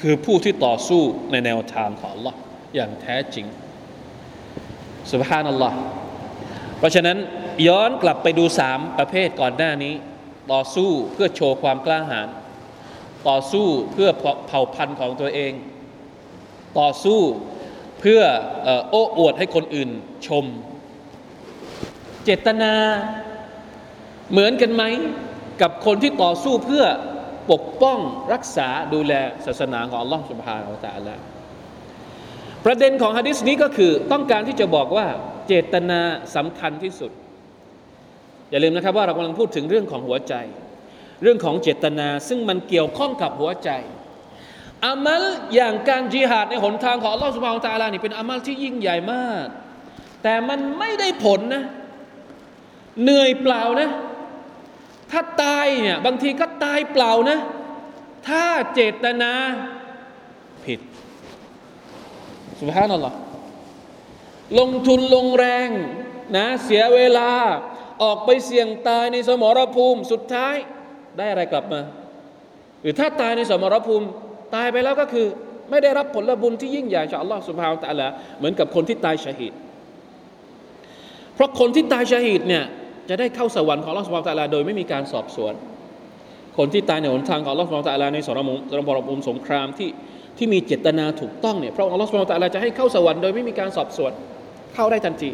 [0.00, 2.38] คือผู้ที่ต่อสู้ในแนวทางของอัลลอฮ์
[2.74, 3.46] อย่างแท้จริง
[5.12, 5.76] สุบฮานัลลอฮ์
[6.78, 7.18] เพราะฉะนั้น
[7.66, 9.94] ย้อนกลับไปดูสามประเภทก่อนหน้านี้
[10.52, 12.28] ต่อสู้เพื่อโชว์ความกล้าหาญ
[13.28, 14.10] ต่อสู้เพื่อ
[14.46, 15.52] เผ่าพันธุ์ของตัวเอง
[16.78, 17.20] ต่อสู้
[18.00, 18.22] เพื่อ
[18.90, 19.90] โอ้อวดให้คนอื่น
[20.26, 20.44] ชม
[22.24, 22.72] เจตนา
[24.30, 24.82] เหมือนกันไหม
[25.62, 26.84] กับคนที่ต่อสู้เพื่อ
[27.52, 27.98] ปกป้อง
[28.32, 29.12] รักษาดูแล
[29.46, 31.14] ศาสนาของอัลลอฮฺสุบฮานาอัลตะละ
[32.64, 35.06] ประเด็นของฮะดิษนี้ก็คือต้องการที่จะบอกว่า
[35.46, 36.00] เจตนา
[36.36, 37.10] สำคัญที่สุด
[38.50, 40.34] อย่าลืมนะครับว่าเรากำลังพูดถึงเรื่องของหัวใจ
[41.22, 43.70] เรื่องของเจตนาซึ่งมันเกี่ยวข้องกับหัวใจ
[44.86, 45.22] อามัล
[45.54, 49.46] อย่างการจิหาดในหนทางของอัลลอฮฺสุบฮานตะลานี่เป็นอามัลที่ยิ่งใหญ่มาก
[50.22, 51.64] แต่มันไม่ได้ผลนะ
[53.02, 53.88] เหนื่อยเปล่านะ
[55.10, 57.38] ถ้าตายเนี่ยบางทีก็ตายเปล่านะ
[58.28, 59.32] ถ้าเจตนา
[60.64, 60.80] ผิด
[62.60, 63.16] สุบฮานัลลอฮ์
[64.58, 65.68] ลงทุนลงแรง
[66.36, 67.30] นะเสียเวลา
[68.02, 70.56] ออกไปเสี่ยงตายในสมรภูมิสุดท้าย
[71.16, 71.80] ได้อะไรกลับมา
[72.80, 74.06] หรือถ้าตายในสมรภูมิ
[74.54, 75.26] ตายไปแล้วก็คือ
[75.70, 78.08] ไม่ได้รับผลบุญที่ยิ่งใหญ่จากอัลลอฮ์สุบฮาวตะละ
[78.38, 79.52] เหมือนกับคนที่ตายชาฮิด
[81.34, 82.64] เพราะคนที่ตายชาฮิดเนี่ย
[83.08, 85.54] จะได้เข้าสวรรค์ของอัลลอฮ์สุบฮาวตะละโดยไม่มีการสอบสวน
[86.58, 89.90] คนที่ตายในหนทางของอัลลอฮ์สุบฮาวตะละในสมรมิสมรภูมิสงครามที่
[90.38, 94.12] ที่มีเจตนาถูกต้องเนี่ยพระองค์อัลลอฮ์สุบฮาวตะละจะให้เข้าสวรรค์โดยไม่มีการสอบสวน
[94.74, 95.30] เข้าได้ทันที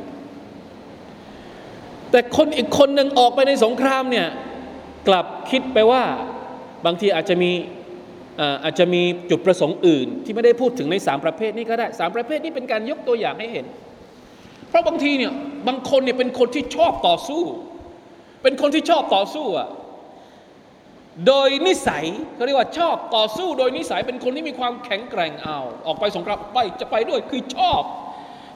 [2.11, 4.27] แต่คนอีกคนหนึ่งออกไปในสงครามเนี่ย
[5.09, 6.03] กลับคิดไปว่า
[6.87, 7.53] บางทีอาจจะมี
[8.65, 13.67] อาจจะมีจุดประสงค์อื่น ที่ไม่ได้พูดถึงในสามประเภทนี้ก็ได้สามประเภทนี้เป็นการยกตัวอย่างให้เห็น
[14.69, 15.33] เพราะบางทีเนี่ย
[15.69, 17.43] บางคนเนี่ยเป็นคนที่ชอบต่อสู้
[18.43, 19.69] เป็นคนที่ชอบต่อสู้อะ
[21.27, 27.83] โดยนิสัยเขาเรียกว่าชอบต่อสู้โดยนิสัยเป็นคนที่มีความแข็งแกร่งเอา ออกไปสงครามไปจะไปด้วยคือชอบ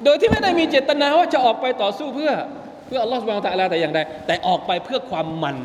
[0.04, 2.32] โดยที่ไม่ได้มีเจตนาว่าจะออกไปต่อสู้เพื่อ
[2.86, 5.58] เพื่ออัลลอฮฺสุบานตะลาแต่อย่างใดแต่ออกไปเพื่อความมัน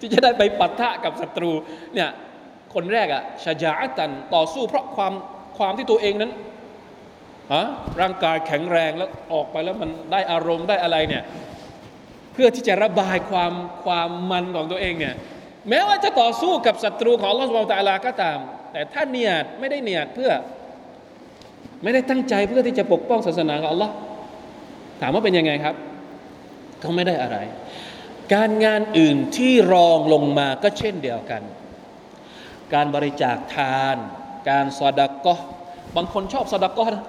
[0.00, 1.52] ที่จะได้ไปปะทะกับศัตรู
[1.94, 2.10] เนี่ย
[2.76, 5.12] คนแรกอะชาจาตันต่อสู้เพราะความ
[5.58, 6.32] ความที่ตัวเองนั้น
[7.52, 7.64] ฮะ
[8.00, 11.22] ร่างกายแข็งแรงแล้วออกไปแล้วมันได้อารมณ์ได้อะไรเนี่ย
[12.32, 13.52] เพื่อที่จะระบายความ
[13.84, 15.14] ความมันของตัวเองเนี่ย
[15.68, 18.38] แม้ว่าจะต่อสู้กับศัตรูของอัลอสบานตะลาก็ตาม
[18.72, 20.30] แต่ถ้าเนียดไม่ได้เนียดเพื่อ
[21.82, 23.94] ไม่ได้ตั้งใจเพื่อที่จะปกป้องศาสนาของอัลลอฮ์
[25.00, 25.74] ถามว่าเป็นยังไงครับ
[26.80, 27.36] เขาไม่ได้อะไร
[28.34, 31.42] การงานอื่นที่รองลงมาก็เช่นเดียวกัน
[32.74, 33.96] การบริจาคทาน
[34.50, 35.34] การสอดกอ
[35.96, 37.04] บางคนชอบสอดกอนะ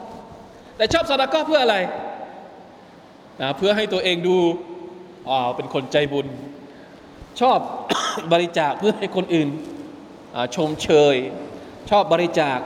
[0.78, 1.78] แต่ชอบสอดกอเพื่ออะไร
[3.42, 4.38] นะเพื่อให้ตัวเองดู
[5.30, 6.28] อ๋อเป็นคนใจบุญ
[7.42, 7.60] ชอบ
[8.34, 9.50] บริจาคเพื่อให้คนอื่น
[10.56, 11.16] ชมเชย
[11.90, 12.60] ชอบบริจาค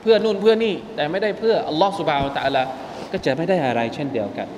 [0.00, 2.62] เพื่อนู่นเพื่อนี่ แต่ไม่ได้เพื่ออัลลอฮฺสุบาวตะลา
[3.12, 4.48] ก็จะไม่ได้อะไรเช่นเดียวกัน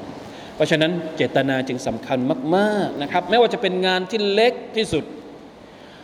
[0.55, 2.19] เพราะฉะนั้นเจตนาจึงสำคัญ
[2.57, 5.05] มาก ๆนะครับ ไม่ว่าจะเป็นงานที่เล็กที่สุด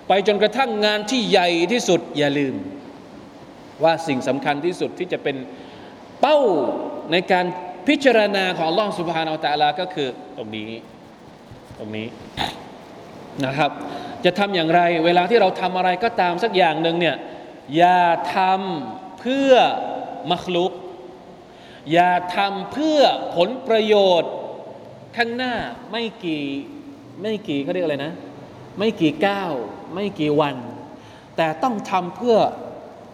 [0.08, 2.54] ไปจนกระทั่งงานที่ใหญ่ที่สุดอย่าลืม
[3.82, 5.36] ว่าสิ่งสำคัญที่สุดที่จะเป็น
[6.20, 6.38] เป้า
[7.12, 7.44] ในการ
[7.88, 10.70] พิจารณาของล่องสุภานาตะลาก็คือตรงนี้
[11.78, 12.06] ตรงนี้
[13.44, 13.70] นะครับ
[14.24, 17.16] จะทำอย่างไร เวลาที่เราทำอะไรก็ตามสักอย่างหนึ่งเนี่ย
[17.76, 18.00] อย่า
[18.36, 19.52] ทำเพื่อ
[20.30, 20.72] มัคลุก
[21.92, 23.00] อย่าทำเพื่อ
[23.36, 24.32] ผลประโยชน์
[25.16, 25.54] ข้างหน้า
[25.90, 26.44] ไม่กี่
[27.22, 28.12] ไม่กี่เขาเรียกอะไรนะ
[28.78, 29.52] ไม่กี่ก้าว
[29.94, 30.56] ไม่กี่วัน
[31.36, 32.36] แต่ต้องทำเพื่อ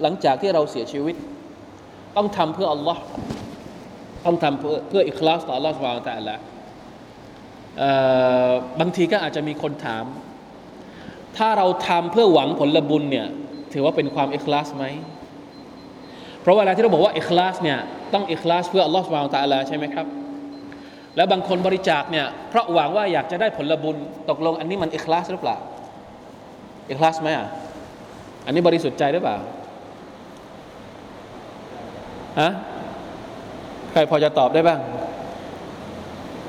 [0.02, 1.16] หลังจากที่เราเสียชีวิต
[2.16, 3.02] ต้องทำเพื่ออัลลอฮ์
[4.24, 6.36] ต้องทำเพื่อเพื่ออิคลาสต่ออัลลอฮ์สุบานตะละ
[8.80, 10.04] บางทีก็อาจจะมีคนถาม
[11.36, 13.26] ถ้าเราทำเพื่อหวังผลบุญเนี่ย
[13.72, 14.84] ถือว่าเป็นความอิคลาสไหม
[16.40, 17.78] เพราะเวลาที่เราบอกว่าอิคลาสเนี่ย
[18.12, 20.06] ต้องอิคลาสเพื่ออัลลอฮฺสุบานตะลาใช่ไหมครับ
[21.18, 23.96] แล้วบางคนบริจาคเนี่ยเพราะหวังว่าอยากจะได้ผลบุญ
[24.30, 25.56] ตกลง อันนี้มันอิคลาสหรือเปล่า
[26.90, 27.46] อิคลาสไหมอะ
[28.46, 29.36] อันนี้บริสุทธิ์ใจหรือเปล่า
[32.40, 32.50] ฮะ
[33.92, 34.80] ใครพอจะตอบได้บ้าง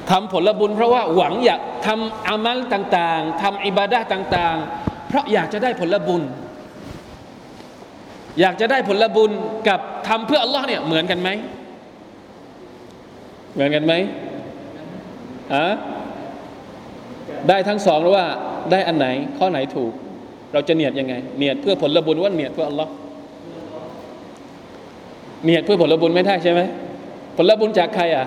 [0.09, 6.23] ทำผลบุญเพราะว่าหวังอยากทำอามัลต่าง ๆทำอิบาดะต่าง ๆ เพราะอยากจะได้ผลบุญ
[8.39, 9.31] อยากจะได้ผลบุญ
[9.67, 11.29] กับทำเพื่ออัลลอฮ์เนี่ยเหมือนกันไหม
[13.53, 13.93] เหมือนกันไหม
[15.53, 15.65] อะ
[17.49, 18.25] ได้ทั้งสองหรือว่า
[18.71, 19.07] ได้อันไหน
[19.37, 19.93] ข้อไหนถูก
[20.53, 22.91] เราจะเนียดยังไง เนียดเพื่อผลบุญว่าเนียดเพื่ออัลลอฮ์
[25.43, 26.61] เนียดเพื่อผลบุญไม่ได้ใช่ไหม
[27.37, 28.25] ผลบุญจากใครอะ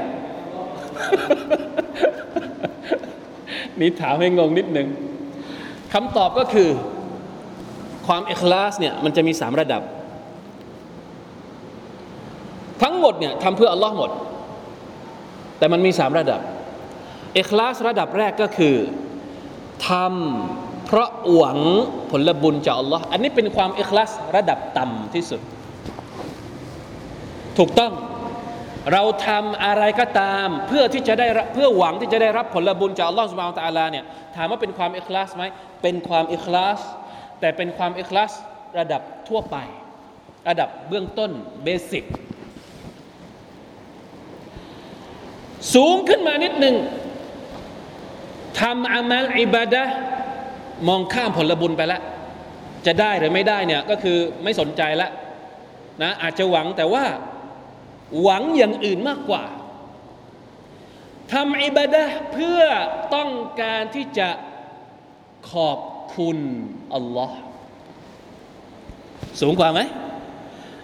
[3.80, 4.88] นี่ถามให้งงนิดหนึ่ง
[5.92, 6.68] คำตอบก็คือ
[8.06, 9.82] ความเอคลาสเนี่ยมันจะมีสามระดับ
[12.82, 14.10] ทั้งหมดเนี่ยทำเพื่ออัลลอฮ์หมด
[15.58, 16.40] แต่มันมีสามระดับ
[17.36, 18.76] อคลาสระดับแรกก็คือ
[19.88, 21.58] ทำเพราะหวัง
[22.10, 25.40] ผลบุญจากอัลลอฮ์อันนี้เป็นความเอคลาสระดับต่ำที่สุด
[27.58, 27.92] ถูกต้อง
[28.92, 34.04] เราทำอะไรก็ตามเพื่อที่จะได้เพื่อหวังที่จะได้รับผลบุญจากอัลลอฮฺสุบานตะอาลาเนี่ย
[34.36, 35.44] ถามว่าเป็นความอิคลาสไหม
[35.82, 36.80] เป็นความอิคลาส
[37.40, 38.32] แต่เป็นความอิคลาส
[38.78, 39.56] ระดับทั่วไป
[40.48, 41.30] ระดับเบื้องต้น
[41.64, 42.04] เบสิก
[45.74, 46.76] สูงขึ้นมานิดหนึ่ง
[48.60, 49.84] ทำอามัลอิบาดะ
[50.88, 52.02] มองข้ามผลบุญไปแล้ว
[52.86, 55.08] จะได้หรือไม่ได้เนี่ยก็คือไม่สนใจละ
[56.02, 57.04] นะอาจจะหวังแต่ว่า
[58.22, 59.44] หวังอย่างอื่นมากกว่า
[61.32, 62.62] ทำอิบาดะเพื่อ
[63.14, 64.28] ต้องการที่จะ
[65.50, 65.78] ขอบ
[66.16, 66.38] คุณ
[66.94, 67.36] อัลลอฮ์
[69.40, 69.80] สูงกว่าไหม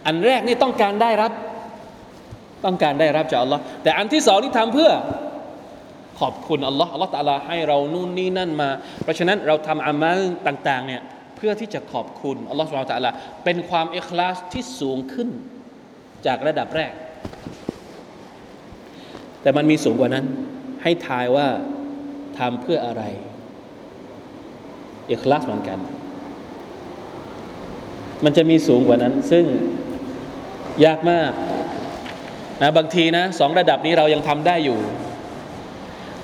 [0.07, 1.33] อันแรกนี่ต้องการได้รับ
[2.65, 4.91] ต้องการได้รับจากอัลลอฮ์แต่อันที่สองนี่ทำเพื่อ
[6.19, 8.71] ขอบคุณอัลลอฮ์อัลลอฮ์ตะลาให้เรานู่นนี่นั่นมา
[9.03, 11.03] เพราะฉะนั้นเราทำอามัลต่างๆเนี่ย
[11.37, 13.11] เพื่อที่จะขอบคุณอัลลอฮ์สุบฮานตะลา
[13.45, 15.29] เป็นความเอกลาสที่สูงขึ้น
[16.27, 16.93] จากระดับแรก
[19.43, 20.27] แต่มันมีสูงกว่านั้น
[20.83, 21.47] ให้ทายว่า
[22.39, 23.03] ทำเพื่ออะไร
[25.07, 25.79] เอกคลาสเหมือนกัน
[28.25, 29.45] มันจะมีสูงกว่านั้น ซึ่ง
[30.85, 31.33] ยากมาก
[32.63, 34.79] นะบางทีนะสองระดับนี้เรายังทำได้อยู่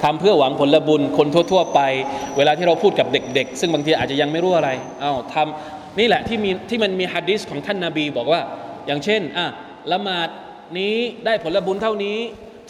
[0.04, 1.80] ทำเพื่อหวังผลบุญคนทั่ว ๆ ไป
[2.36, 8.40] เวลาที่เราพูดกับเด็ก ๆ ซึ่งบางทีอาจจะยังไม่รู้อะไรเอา้าทำนี่แหละที่มีที่มันมีฮะดิษของท่านนาบีบอกว่า
[8.86, 9.46] อย่างเช่นอะ
[9.92, 10.28] ละหมาด
[10.78, 12.18] นี้ได้ผลบุญเท่านี้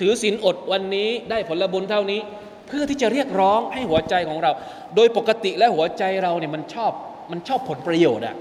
[0.00, 2.20] ถือศีลอดวันนี้ได้ผลบุญเท่านี้
[2.68, 4.50] เพื่อที่จะเรียกร้องให้หัวใจของเรา
[4.96, 6.92] โดยปกติและหัวใจเราเนี่ยมันชอบ
[7.30, 8.36] มันชอบผลประโยชน์อะ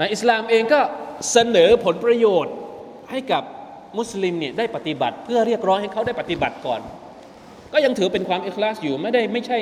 [0.00, 0.80] นะอิสลามเองก็
[1.32, 2.54] เสนอผลประโยชน์
[3.10, 3.42] ให้กับ
[3.98, 6.80] มุสลิมเนี่ยได้ปฏิบัติ เพื่อเรียกร้องให้เขาได้ปฏิบัติก่อน
[7.72, 9.58] ก็ยังถือเป็นความอิคลาสอยู่ไม่ได้ไม่ใช่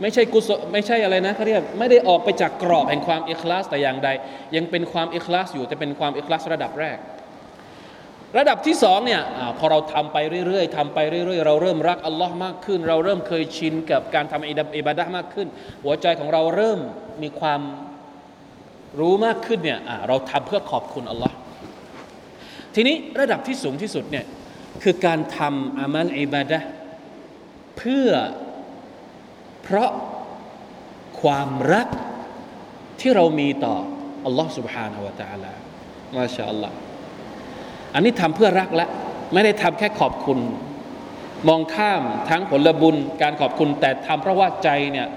[0.00, 4.08] ไม่ใช่กุศลไม่ใช่อะไรนะเขาเรียกไม่ได้ออกไปจากกรอบแห่งความอิคลาสแต่อย่างใด
[4.56, 6.98] ยังเป็นความอิคลาสอยู่แต่เป็นความอิคลาสระดับแรก
[8.38, 10.16] ระดับที่สองเนี่ยอพอเราทำไป
[10.46, 15.48] เรื่อยๆทำไปเรื่อยๆ เราเริ่มรักอัลลอฮ์มากขึ้น เราเริ่มเคยชินกับการทำอิบาดะมากขึ้น
[15.84, 16.78] หัวใจของเราเริ่ม
[17.22, 17.60] มีความ
[19.00, 21.34] รู้มากขึ้นเนี่ยเราทำเพื่อขอบคุณอัลลอฮ์
[22.74, 24.24] ทีนี้ระดับที่สูงที่สุดเนี่ย
[24.82, 26.58] คือการทำอามัลอิบาดะ
[27.77, 28.09] เพื่อ
[29.63, 29.91] เพราะ
[31.21, 31.87] ความรัก
[32.99, 33.75] ที่เรามีต่อ
[34.25, 35.51] อัลลอฮ์ سبحانه และ تعالى
[36.15, 36.75] มาชาอัลลอฮ์
[37.93, 38.87] อันนี้ทำเพื่อรักและ
[39.33, 40.39] ไม่ได้ทำแค่ขอบคุณ
[41.47, 45.07] มองข้ามทั้งผลบุญการขอบคุณ แต่ทำเพราะว่าใจเนี่ย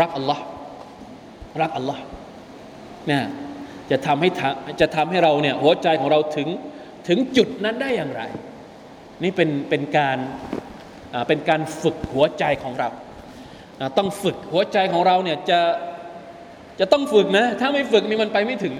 [0.00, 0.44] รักอัลลอฮ์
[1.60, 2.02] รักอัลลอฮ์
[3.06, 3.22] เนี่ย
[3.90, 4.28] จะทำให้
[4.80, 6.48] จะทำให้เราเนี่ยหัวใจของเราถึง
[7.08, 8.22] ถึงจุดนั้นได้อย่างไร
[9.22, 10.18] นี่เป็นเป็นการ
[11.27, 12.89] เป็นการฝึกหัวใจของเรา
[13.97, 15.59] ต้องฝึกหัวใจของเราเนี่ยจะ
[16.79, 18.73] จะต้องฝึกนะ ถ้าไม่ฝึกนี่มันไปไม่ถึง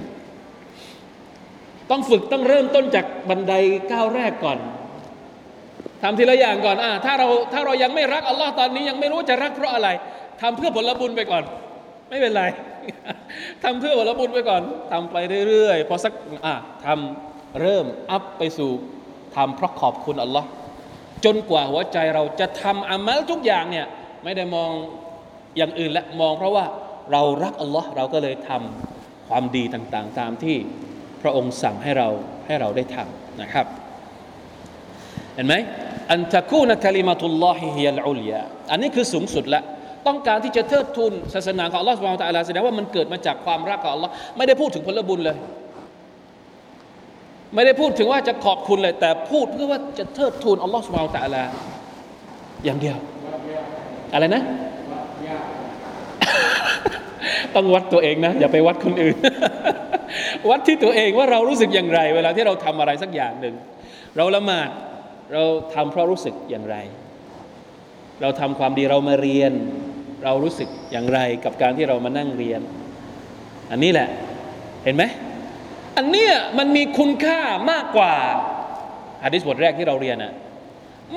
[1.91, 3.53] ต้องฝึกต้องเริ่มต้นจากบันได
[3.91, 4.57] ก้าวแรกก่อน
[6.03, 9.89] ทำทีละอย่างก่อนอ่าถ้าเราถ้าเรายังไม่รักอัลลอฮ์ตอนนี้ยังไม่รู้จะรักเพราะอะไร
[10.41, 11.43] ทำเพื่อผลบุญไปก่อน
[12.09, 12.43] ไม่เป็นไร
[13.63, 14.61] ทำเพื่อผลบุญไปก่อน
[14.91, 15.15] ทำไป
[15.47, 16.13] เรื่อยๆพอสัก
[16.45, 16.53] อ่า
[16.85, 18.71] ทำเริ่มอัพไปสู่
[19.35, 20.47] ทำเพราะขอบคุณอัลลอฮ์
[21.25, 23.85] จนกว่าหัวใจเราจะทำอามัลทุกอย่างเนี่ย
[24.23, 24.71] ไม่ได้มอง
[25.57, 26.65] อย่างอื่นและมองเพราะว่า
[27.11, 30.57] เรารักอัลลอฮ์เราก็เลยทำความดีต่างๆ ตามที่
[31.21, 32.07] พระองค์สั่งให้เรา
[32.45, 33.65] ให้เราได้ทำนะครับ
[35.35, 35.55] เห็นไหม
[36.11, 39.63] อันตะคูนคลิมาตุลลอฮิฮิยัลอุลยาอันนี้คือสูงสุดแล้ว
[40.07, 45.37] ต้องการที่จะเทิดทูนศาสนาของอัลลอฮฺสุบานตะลาแสดงว่ามันเกิดมาจากความรักของอัลลอฮ์ไม่ได้พูดถึงผลบุญเลย
[47.53, 51.43] ไม่ได้พูดถึงว่าจะขอบคุณเลย แต่พูดเพื่อว่าจะเทิดทูนอัลลอฮฺสุบานตะลา
[52.65, 52.97] อย่างเดียว
[54.13, 54.43] อะไรนะ
[57.55, 59.15] ต้องวัดตัวเองนะ อย่าไปวัดคนอื่น
[60.49, 63.55] วัดที่ตัวเองว่าเรารู้สึกอย่างไร เวลาที่เราทำอะไรสักอย่างหนึ่ง
[64.17, 64.69] เราละหมาด
[65.33, 66.77] เราทำเพราะรู้สึกอย่างไร
[68.21, 69.51] เราทำความดีเรามาเรียน
[70.23, 72.61] เรารู้สึกอย่างไรกับการที่เรามานั่งเรียน
[73.71, 74.09] อันนี้แหละ
[74.83, 75.03] เห็นไหม
[75.99, 77.39] อันเนี้ยมันมีคุณค่า
[77.71, 78.13] มากกว่า
[79.23, 80.33] ฮะดิษบทแรกที่เราเรียนอะ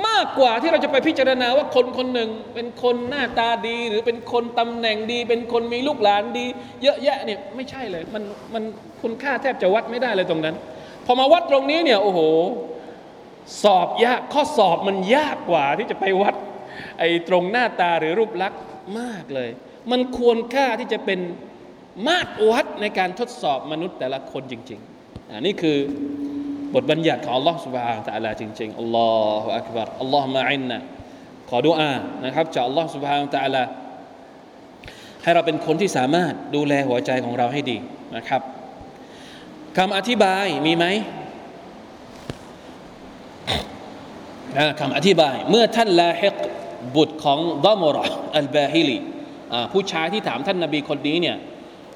[0.09, 6.47] มากกว่าที่เราจะไปพิจารณาว่าคนคนหนึ่งเป็นคนหน้าตาดี หรือเป็นคนตำแหน่งดี เป็นคนมีลูกหลานดี
[6.83, 8.23] เยอะแยะเนี่ยไม่ใช่เลยมัน
[8.55, 8.63] มัน
[9.03, 10.57] คุณค่าแทบจะวัดไม่ได้เลยตรงนั้น
[11.07, 12.21] พอมาวัดตรงนี้เนี่ยโอ้โห
[13.63, 16.35] สอบยากข้อสอบมันยากกว่าที่จะไปวัด
[16.99, 18.61] ไอ้ตรงหน้าตาหรือรูปลักษณ์
[19.01, 19.51] มากเลย
[19.91, 21.21] มันควรค่าที่จะเป็น
[22.08, 25.78] มาตรวัดในการทดสอบมนุษย์แต่ละคนจริงๆอันนี้คือ
[26.74, 29.10] บทบัญญัติของ Allah سبحانه และ تعالى จริงๆอัลลอ
[29.42, 30.80] ฮฺอักบารอัลลอฮฺมาอินนะ
[31.50, 31.94] ขอดุอา
[32.26, 33.64] นะครับจาก Allah سبحانه และ تعالى
[35.24, 37.78] ให้เราเป็นคนที่สามารถดูแลหัวใจของเราให้ดี
[38.16, 38.42] นะครับ
[39.78, 40.86] คำอธิบายมีไหม
[44.80, 46.38] คำอธิบายเมื่อท่านลาฮิก
[46.96, 47.98] บุตรของดามร
[48.38, 48.98] อัลบาฮิลี
[49.74, 51.38] ผู้ชายที่ถามท่านนาบีคนนี้เนี่ย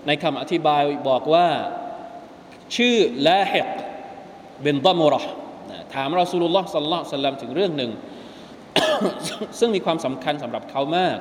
[0.06, 1.48] ในคำอธิบายบอกว่า
[2.76, 2.96] ชื่อ
[3.28, 3.68] ลาฮิก
[4.62, 5.14] เป็นดามร
[5.94, 6.90] ถามรอสูลุลลอฮ์สัลลัล
[7.20, 7.90] ลลัมถึงเรื่องหนึ่ง
[9.58, 11.16] ซึ่งมีความสำคัญสำหรับเขามาก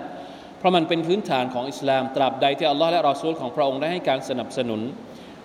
[0.58, 4.82] เพราะมันเป็นพื้นฐานของอิสลาม ตราบใดที่อัลลอฮ์และรอซูลของพระองค์ได้ให้การสนับสนุน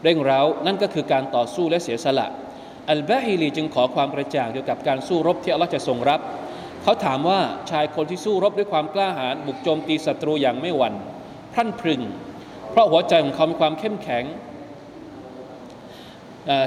[0.03, 2.27] เร่งเร้า นั่นก็คือการต่อสู้และเสียสละ
[2.91, 6.21] อัลบาฮิลีจึงขอความกระจ่างเกี่ยวกับการสู้รบที่อัลลอฮ์จะทรงรับ
[6.83, 10.95] เขาถามว่าชายคนที่สู้รบด้วยความกล้าหาญบุกโจมตีศัตรูอย่างไม่หวั่น
[11.53, 12.03] พรั่นพรึง
[12.71, 14.25] เพราะหัวใจของเขามีความเข้มแข็ง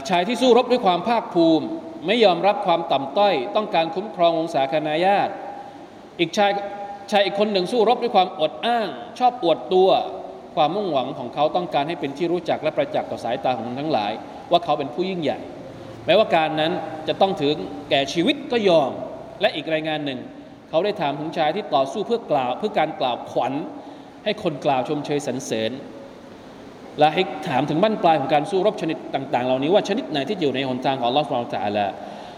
[0.10, 1.66] ชายที่สู้รบด้วยความภาคภูมิ
[2.08, 5.34] ไม่ยอมรับความต่ำต้อย ต้องการคุ้มครององศาคณาญาติ
[6.20, 6.52] อีกชาย
[7.12, 8.88] ชายอีกคนหนึ่งสู้รบด้วยความอดอ้าง
[9.20, 9.89] ชอบอวดตัว
[10.56, 14.12] ความมุ่งหวังของเขาต้องการให้เป็นที่รู้จักและประจักษ์ต่อสายตาของคนทั้งหลาย
[14.52, 15.39] ว่าเขาเป็นผู้ยิ่งใหญ่
[16.06, 16.72] แม้ว่าการนั้น
[17.08, 17.56] จะต้องถึง
[17.89, 18.92] แก่ชีวิตก็ยอม
[19.42, 20.20] และอีกรายงานหนึ่ง
[20.70, 23.54] เขาได้ถามถึงชายที่ต่อสู้เพื่อกล่าวเพื่อการกล่าวขวัญ
[24.24, 25.72] ให้คนกล่าวชมเชยสรรเสริญ
[27.00, 31.88] และให้ถามถึงบั้นปลายของการสู้รบชนิดต่างๆ เหล่านี้ว่าชนิดไหนที่อยู่ในหนทางของลอฮฺสุลตาละ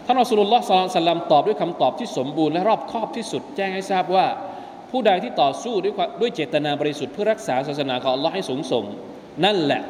[0.06, 0.63] ท่านอัสลุลลอฮฺ
[1.00, 4.26] สัลลัมตอบด้วยคำตอบที่สมบูรณ์และรอบคอบที่สุดแจ้งให้ทราบว่า
[4.91, 8.86] ผู้ใดที่ต่อสู้ด้วยด้วยเจตนาบริสุทธิ์เพื่อรักษาศาสนาของอัลลอฮ์ให้สูงส่ง
[9.45, 9.82] นั่นแหละ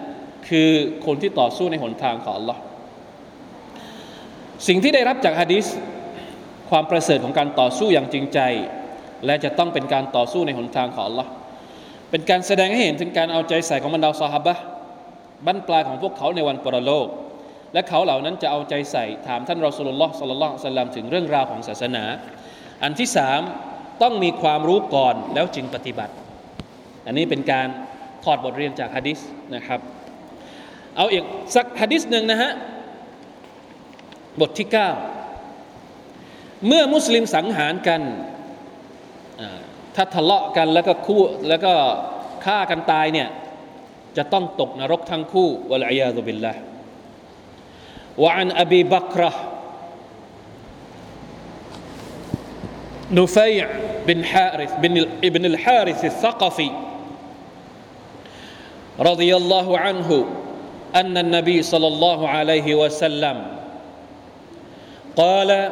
[0.49, 0.69] คือ
[1.05, 2.59] คนที่ต่อสู้ในหนทางของอัลลอฮ์
[4.67, 5.65] สิ่งที่ได้รับจากฮะดิษ
[6.69, 8.39] ความประเสริฐของการต่อสู้อย่างจริงใจ
[9.25, 11.27] และจะต้องเป็นการต่อสู้ในหนทางของ Allah
[12.09, 14.55] เป็นการแสดงให้เห็นถึงการเอาใจใส่ของบรรดาสหบะ
[15.45, 17.07] บั้นปลายของพวกเขาในวันปรโลก
[17.73, 22.03] และเขาเหล่านั้นจะเอาใจใส่ถามท่านรอสุลลอฮ์สัลลัลลอฮุซัลลัมถึงเรื่องราวของศาสนา
[22.83, 23.41] อันที่สาม
[24.01, 26.13] ต้องมีความรู้ก่อนแล้วจึงปฏิบัติ
[27.05, 27.67] อันนี้เป็นการ
[28.23, 29.19] ถอดบทเรียนจากฮะดิษ
[29.55, 29.79] นะครับ
[30.97, 31.23] เอาอีก
[31.55, 32.51] สักฮะดิษหนึ่งนะฮะ
[34.41, 34.67] บทที่
[35.47, 38.01] 9 เมื่อมุสลิมสังหารกัน
[39.96, 41.72] ถ้าทะเลาะกันแล้วก็คู่แล้วก็
[42.44, 43.28] ฆ่ากันตายเนี่ย
[44.16, 46.54] จะต้องตกนรกทั้งคู่วะลัยยาตุบิลละ
[48.22, 49.22] วะอันอบีบักร
[53.12, 53.68] نفيع
[54.06, 56.70] بن حارث بن ابن الحارث الثقفي
[59.00, 60.26] رضي الله عنه
[60.96, 63.46] أن النبي صلى الله عليه وسلم
[65.16, 65.70] قال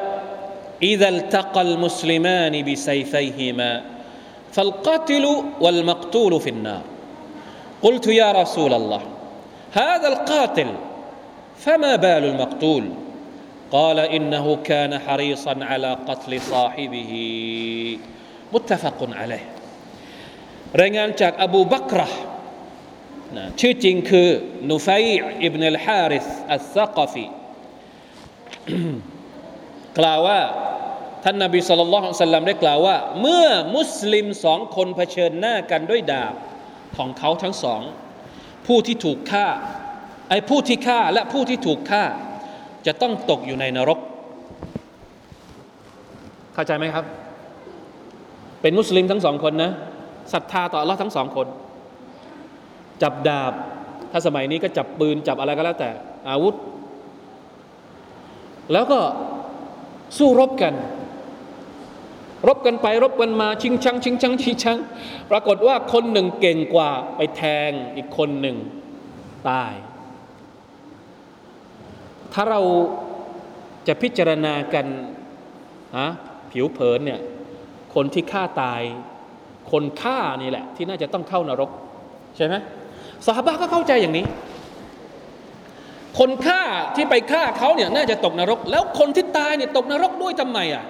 [0.82, 3.82] إذا التقى المسلمان بسيفيهما
[4.52, 5.24] فالقاتل
[5.60, 6.82] والمقتول في النار
[7.82, 9.02] قلت يا رسول الله
[9.72, 10.70] هذا القاتل
[11.58, 12.84] فما بال المقتول
[13.72, 17.12] قال إنه كان حريصا على قتل صاحبه
[18.52, 19.44] متفق عليه
[20.80, 22.00] รายงานจากอบูบักร
[23.36, 24.28] นะชื่อจริงคือ
[24.70, 25.04] นุฟัย
[25.44, 27.26] อิบนุลฮาริสอัสซักฟี
[29.98, 30.40] กล่าวว่า
[31.23, 36.33] ท่านนาบีสุลต่านสัลลัมได้กล่าวว่า เมื่อมุสลิมสองคนเผชิญหน้ากันด้วยดาบ
[36.97, 37.81] ของเขาทั้งสอง
[38.67, 39.47] ผู้ที่ถูกฆ่า
[40.29, 42.03] ไอ้ผู้ที่ฆ่าและผู้ที่ถูกฆ่า
[42.85, 43.99] จะต้องตกอยู่ในนรก
[46.53, 47.05] เข้าใจไหมครับ
[48.61, 49.71] เป็นมุสลิมทั้งสองคนนะ
[50.33, 51.47] ศรัทธาต่อลลอฮ์ทั้งสองคน
[53.03, 53.53] จับดาบ
[54.11, 55.89] ถ้าสมัยนี้ก็จับปืนจับอะไรก็แล้วแต่
[56.29, 56.55] อาวุธ
[58.73, 58.99] แล้วก็
[60.17, 60.73] สู้รบกัน
[62.47, 64.77] รบกันไปรบกันมาชิงชังชิงชังชิงชัง
[65.31, 68.57] ปรากฏว่าคนหนึ่งเก่งกว่าไปแทงอีกคนหนึ่ง
[69.49, 69.73] ตาย
[72.33, 72.61] ถ้าเรา
[73.87, 74.85] จะพิจารณากัน
[75.97, 76.09] ฮะ
[76.51, 77.21] ผิวเผินเนี่ย
[77.95, 78.81] คนที่ฆ่าตาย
[79.71, 81.69] คนฆ่านี่แหละ ที่น่าจะต้องเข้านรก
[82.37, 82.55] ใช่ไหม
[83.25, 84.25] สาบะก็เข้าใจอย่างนี้
[86.19, 86.61] คนฆ่า
[86.95, 90.85] ที่ไปฆ่าเขาเนี่ยน่าจะตกนรก แล้วคนที่ตายเนี่ยตกนรกด้วยทำไมอะ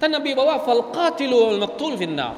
[0.00, 2.28] ท่านนบีบอกว่าฟัลกาติลูมักตุลฟินนา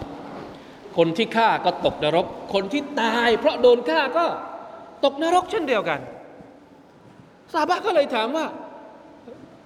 [0.97, 4.27] คนที่ฆ่าก็ตกนรก คนที่ตาย เพราะโดนฆ่าก็
[5.05, 6.01] ตกนรกเช่นเดียวกัน
[7.53, 8.47] ซาบะก็เลยถามว่า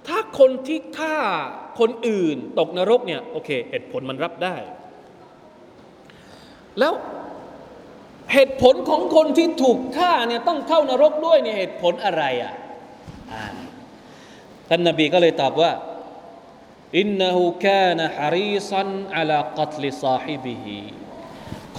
[0.07, 1.17] ถ้าคนที่ฆ่า
[1.81, 4.57] คนอื่น ตกนรกเนี่ยโอเคเหตุผลมันรับได้
[6.79, 6.93] แล้ว
[8.33, 12.55] เหตุผลของคนที่ถูกฆ่าเนี่ยต้องเข้านรกด้วยเนี่ยเหตุผลอะไรอะ
[14.69, 15.71] ท่านนบีก็เลยตอบว่า
[16.99, 20.81] إنه كان حريصا على قتل صاحبه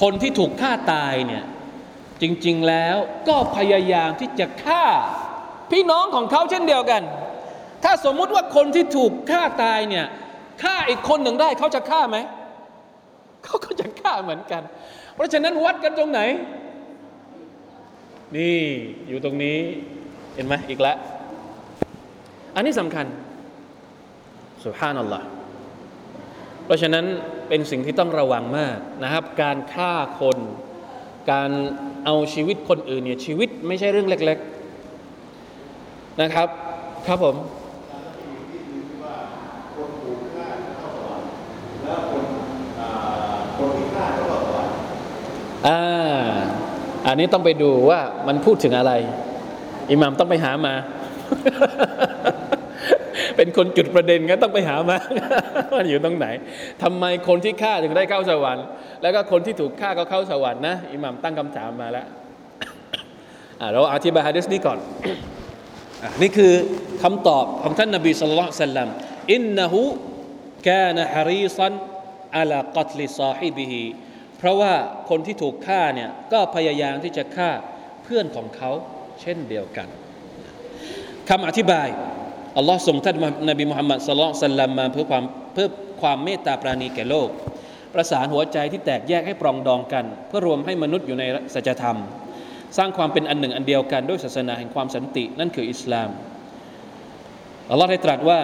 [0.02, 1.46] คนที่ถูกฆ่าตายเนี่ย
[2.22, 2.96] จริง ๆแล้ว
[3.28, 4.86] ก็พยายามที่จะฆ่า
[5.72, 7.02] พี่น้องของเขาเช่นเดียวกัน
[7.84, 10.06] ถ้าสมมุติว่าคนที่ถูกฆ่าตายเนี่ย
[10.64, 12.18] ฆ่าอีกคนหนึ่งได้เขาจะฆ่าไหม
[13.44, 14.62] เขาก็จะฆ่าเหมือนกัน
[15.16, 16.22] เพราะฉะนั้นวัดกันตรงไหน
[18.38, 18.60] นี่
[19.08, 19.58] อยู่ตรงนี้
[20.36, 20.98] เห็นไหมอีกแล้ว
[22.56, 23.06] อันนี้สำคัญ
[24.68, 25.26] สุภานัลลอฮ์
[26.66, 27.06] เพราะฉะนั้น
[27.48, 30.38] เป็นสิ่งที่ต้องระวังมากนะครับ การฆ่าคน
[31.32, 31.52] การ
[32.06, 34.38] เอาชีวิตคนอื่นเนี่ยชีวิตไม่ใช่เรื่องเล็ก
[35.10, 36.48] ๆนะครับ
[37.08, 37.36] ครับผม
[45.68, 45.82] อ่า
[47.08, 48.94] อันนี้ต้องไปดูว่ามันพูดถึงอะไร
[49.92, 50.74] อิหมามต้องไปหามา
[53.38, 54.98] เป็นคนจุดประเด็นก็ต้องไปหามา
[55.74, 56.28] ว่าอยู่ตรงไหน
[56.84, 58.66] ทำไมคนที่ฆ่าถึงได้เข้าสวรรค์
[59.02, 62.08] แล้วก็คนที่ถูกฆ่าก็เข้าสวรรค์นะอิหมามตั้งคำถามมาแล้ว
[63.74, 64.80] เราอธิบายฮะดิษนี้ก่อน
[66.22, 66.54] นี่คือ
[67.04, 68.90] คำตอบของท่านนบีصلى الله عليه وسلم
[69.34, 73.86] إنه كان حريصا على قتل صاحبه
[74.38, 74.74] เพราะว่า
[75.10, 77.50] คนที่ถูกฆ่าเนี่ยก็พยายามที่จะฆ่า
[78.04, 78.72] เพื่อนของเขา
[79.22, 79.88] เช่นเดียวกัน
[81.30, 81.88] คำอธิบาย
[82.58, 83.18] อัลลอฮ์ส่งท่าน
[83.50, 85.68] นบีมุฮัมมัดสลลัลสัลลัมมาเพื่อความเพื่อ
[86.02, 87.30] ความเมตตาปราณีแก่โลก
[87.94, 91.98] ประสานหัวใจที่แตกแยกให้ปรองดองกัน เพื่อรวมให้มนุษย์อยู่ในสัจธรรม
[92.78, 96.10] สร้างความเป็นอันหนึ่งอันเดียวกันด้วยศาสนาแห่งความสันติ นั่นคืออิสลาม
[97.72, 98.40] อัลลอฮ์ได้ตรัสว่า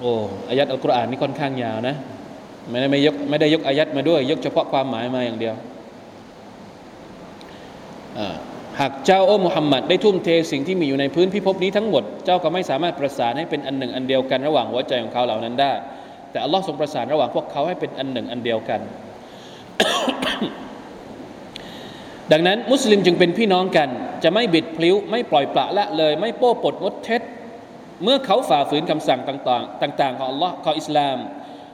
[0.00, 0.12] โอ้
[0.48, 1.96] อายัดอัลกุรอานนี่ค่อนข้างยาวนะ
[2.68, 5.54] ไม่ได้ไม่ยกไม่ได้ยกอายัดมาด้วย ยกเฉพาะความหมายมาอย่างเดียว
[8.18, 8.36] อ่า
[8.80, 15.72] หากเจ้าโอ้มุฮัมมัดได้ทุ่มเทสิ่งที่มีอยู่ในพื้นพิภพนี้ทั้งหมด เจ้าก็ไม่สามารถประสานให้เป็นอันหนึ่งอันเดียวกันระหว่างหัวใจของเขาเหล่านั้นได้
[16.30, 18.80] แต่อัลลอฮ์ทรงประสานระหว่างพวกเขาให้เป็นอันหนึ่งอันเดียวกัน
[22.32, 23.88] ดังนั้นมุสลิมจึงเป็นพี่น้องกัน
[24.24, 27.22] จะไม่บิดพลิ้ว ไม่ปล่อยปละละเลย ไม่โป้ปดงดเท็จ
[28.04, 31.18] เมื่อเขาฝ่าฝืนคำสั่งต่างๆ ต่าง ๆ ของอัลลอฮ์ของอิสลาม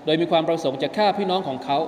[0.04, 1.78] โดยมีความประสงค์จะฆ่าพี่น้องของเขา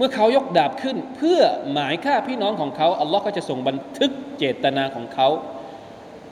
[0.00, 1.40] มื่อเขายกดาบขึ้น เพื่อ
[1.72, 5.28] หมายฆ่าพี่น้องของเขาอัลลอฮ์ก็จะส่งบันทึกเจตนาของเขา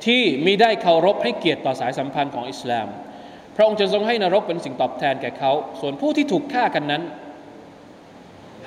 [0.05, 2.87] ที่มิได้เคารพให้เกียรติต่อสายสัมพันธ์ของอิสลาม
[3.57, 7.03] พระองค์จะทรงให้นรกเป็นสิ่งตอบแทนแก่เขา ส่วนผู้ที่ถูกฆ่ากันนั้น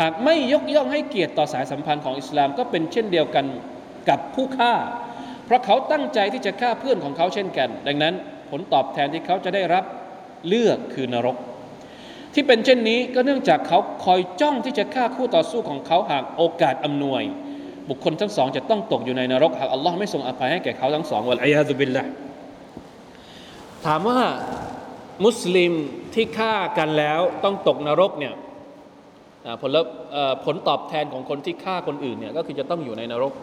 [0.01, 3.45] หากไม่ยกย่องให้เกียรติต่อสายสัมพันธ์ของอิสลามก็เป็นเช่นเดียวกัน
[4.09, 4.73] กับผู้ฆ่า
[5.45, 8.13] เพราะเขาตั้งใจที่จะฆ่าเพื่อนของเขาเช่นกัน ดังนั้น
[8.49, 9.83] ผลตอบแทนที่เขาจะได้รับ
[10.47, 11.37] เลือกคือนรก
[12.33, 17.23] ที่เป็นเช่นนี้ก็เนื่องจากเขาคอยจ้องที่จะฆ่าคู่ต่อสู้ของเขาหากโอกาสอำนวย
[17.89, 22.03] บุคคลทั้งสองจะต้องตกอยู่ในนรกหากอัลลอฮ์ไม่ทรงอภัยให้แก่เขาทั้งสองวัลอยาซุบิลละ
[23.85, 24.19] ถามว่า
[25.25, 25.73] มุสลิม
[26.13, 28.33] ที่ฆ่ากันแล้วต้องตกนรกเนี่ย
[29.61, 29.77] ผล
[30.45, 33.33] ผลตอบแทนของคนที่ฆ่าคนอื่นเนี่ยก็คือจะต้องอยู่ในนรก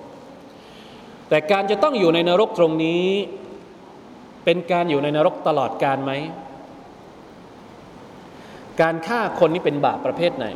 [1.28, 3.06] แต่การจะต้องอยู่ในนรกตรงนี้
[4.44, 6.12] เป็นการอยู่ในนรกตลอดการไหม
[8.80, 10.46] การฆ่าคนนี้เป็นบาปประเภทไหน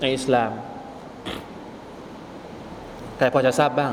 [0.00, 0.50] ในอิสลาม
[3.18, 3.92] แต่พอจะทราบบ้าง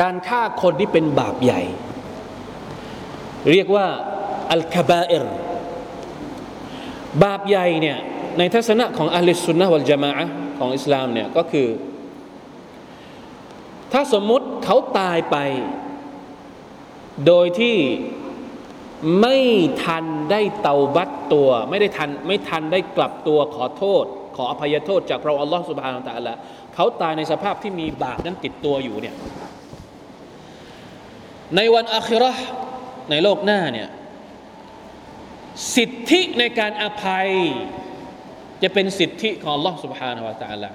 [0.00, 1.60] การฆ่าคนที่เป็นบาปใหญ่
[3.52, 3.86] เรียกว่า
[4.52, 5.26] อัลคาบาเอร
[7.24, 7.98] บาปใหญ่เนี่ย
[8.38, 10.10] ในทัศนะของอัลลิสุนนะวัลจามะ
[10.58, 11.68] ของอิสลามเนี่ยก็คือ
[13.92, 15.36] ถ้าสมมุติเขาตายไป
[17.26, 17.76] โดยที่
[19.20, 19.36] ไม่
[19.84, 24.04] ทันได้เตาบัตตัว ไม่ได้ทันไม่ทันได้กลับตัวขอโทษ
[24.36, 26.34] ขออภัยโทษ จากพระอัลลอฮฺสุบฮานาตะละ
[26.74, 29.14] เขาตายในสภาพที่มีบาปนั้นติดตัวอยู่เนี่ย
[31.56, 32.32] ในวันอาคิรอ
[33.10, 33.88] ในโลกหน้าเนี่ย
[35.76, 37.28] สิทธิในการอภัย
[38.62, 40.70] จะเป็นสิทธิของอัลลอฮฺสุบฮานาวะตะละ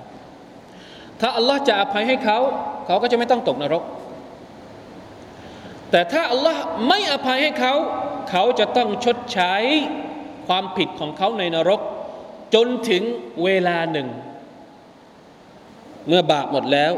[1.20, 2.40] ถ้าอัลลอฮ์จะอภัยให้เขา
[2.86, 3.84] เขาก็จะไม่ต้องตกนรก
[5.92, 7.74] แต่ถ้าอัลลอฮ์ไม่อภัยให้เขา
[8.30, 9.54] เขาจะต้องชดใช้
[10.48, 11.82] ความผิดของเขาในนรก
[12.56, 13.04] จนถึง
[13.44, 14.08] เวลาหนึ่ง
[16.08, 16.94] เมื่อบาปหมดแล้ว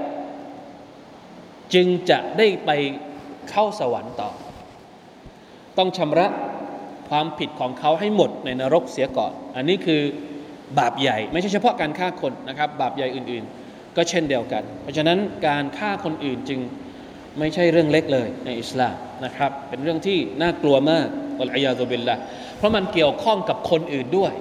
[1.73, 2.71] จึงจะได้ไป
[3.49, 4.31] เข้าสวรรค์ต่อ
[5.77, 6.27] ต้องชำระ
[7.09, 10.01] ความผิดของเขาให้หมดในนรกเสียก่อน อันนี้คือ
[10.79, 16.59] บาปใหญ่ ไม่ใช่เฉพาะการฆ่าคนนะครับ บาปใหญ่อื่น ๆ ก็เช่นเดียวกัน เพราะฉะนั้นการฆ่าคนอื่นจึง
[17.39, 18.95] ไม่ใช่เรื่องเล็กเลยในอิสลาม
[19.25, 21.07] นะครับ เป็นเรื่องที่น่ากลัวมาก
[21.41, 22.15] อัลอยาตุบิลละ
[22.57, 24.33] เพราะมันเกี่ยวข้องกับคนอื่นด้วย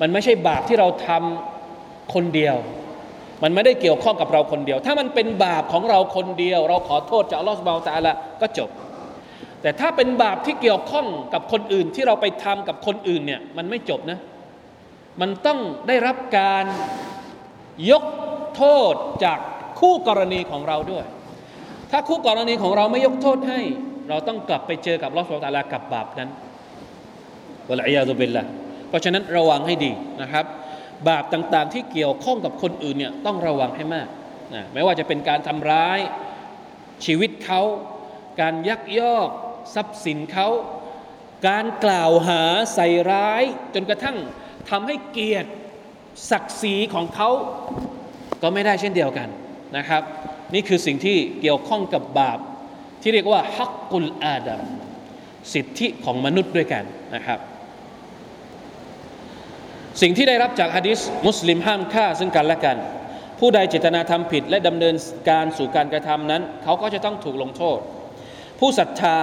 [0.00, 2.56] มันไม่ใช่บาปที่เราทำคนเดียว
[3.42, 8.70] มันไม่ได้เกี่ยวข้องกับเราคนเดียว ถ้ามันเป็นบาปของเราคนเดียว เราขอโทษจากอัลลอฮฺสุบานตะละก็จบ
[9.62, 14.18] แต่ถ้าเป็นบาปที่เกี่ยวข้องกับคนอื่นที่เราไปทำกับคนอื่นเนี่ยมันไม่จบนะ
[15.20, 16.64] มันต้องได้รับการ
[17.90, 18.04] ยก
[18.56, 18.94] โทษ
[19.24, 19.38] จาก
[19.80, 21.04] คู่กรณีของเราด้วย
[21.90, 23.60] ถ้าคู่กรณีของเราไม่ยกโทษให้
[24.08, 26.30] เราต้องกลับไปเจอกับลอสฟตาลากับบาปนั้น
[27.68, 28.44] วะลัยยาตุบิลละ
[28.88, 29.92] เพราะฉะนั้นระวังให้ดี
[30.22, 30.44] นะครับ
[31.08, 34.08] บาปต่างๆที่เกี่ยวข้องกับคนอื่นเนี่ยต้องระวังให้มาก
[34.54, 35.98] นะไม่ว่าจะเป็นการทำร้าย
[37.04, 37.60] ชีวิตเขา
[38.40, 39.28] การยักยอก
[39.74, 40.48] ทรัพย์สินเขา
[41.48, 42.42] การกล่าวหา
[42.74, 43.42] ใส่ร้าย
[43.74, 44.16] จนกระทั่ง
[44.70, 45.50] ทำให้เกียรติ
[46.30, 47.30] ศักดิ์ศรีของเขา
[48.42, 49.28] ก็ไม่ได้เช่นเดียวกัน
[49.76, 50.02] นะครับ
[50.54, 52.38] นี่คือสิ่งที่เกี่ยวข้องกับบาป
[53.02, 54.62] ที่เรียกว่าฮักกุลอาดัม
[55.52, 56.84] สิทธิของมนุษย์ด้วยกัน
[57.14, 57.38] นะครับ
[60.02, 62.76] สิ่งที่ได้รับจากฮะดิษมุสลิมห้ามฆ่าซึ่งกันและกัน
[63.40, 64.94] ผู้ใดเจตนาทำผิดและดำเนิน
[65.30, 67.78] การสู่การกระทำนั้น เขาก็จะต้องถูกลงโทษ
[68.60, 69.18] ผู้ศรัทธา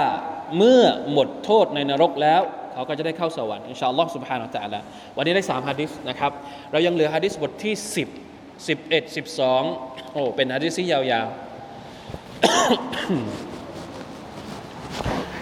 [0.58, 2.42] เมื่อหมดโทษในนรกแล้ว
[2.74, 4.76] เขาก็จะได้เข้าสวรรค์อินชาอัลลอฮ์สุบฮานาตะอัลล
[5.18, 6.32] วันนี้ได้สามฮะดิษนะครับ
[6.72, 7.74] เรายังเหลือฮะดิษบทที่
[8.06, 9.16] 10 11
[9.50, 11.36] 12โอ้เป็นฮะดิษที่ยาวๆ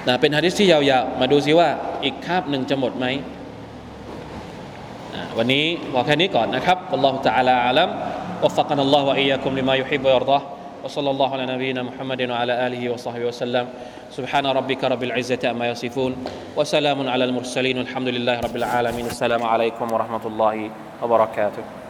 [0.08, 1.68] นะเป็นฮะดิษที่ยาวๆ มาดูซิว่า
[2.04, 3.06] อีกคาบหนึ่งจะหมดไหม
[5.38, 7.88] วันนี้พอแค่นี้ก่อนนะครับ والله تعالى أعلم
[8.44, 10.42] وفقنا الله وإياكم لما يحب ويرضاه
[10.84, 13.66] وصلى الله على نبينا محمد وعلى آله وصحبه وسلم
[14.10, 16.12] سبحان ربك رب العزة أما يصفون
[16.56, 20.56] وسلام على المرسلين والحمد لله رب العالمين السلام عليكم ورحمة الله
[21.02, 21.81] وبركاته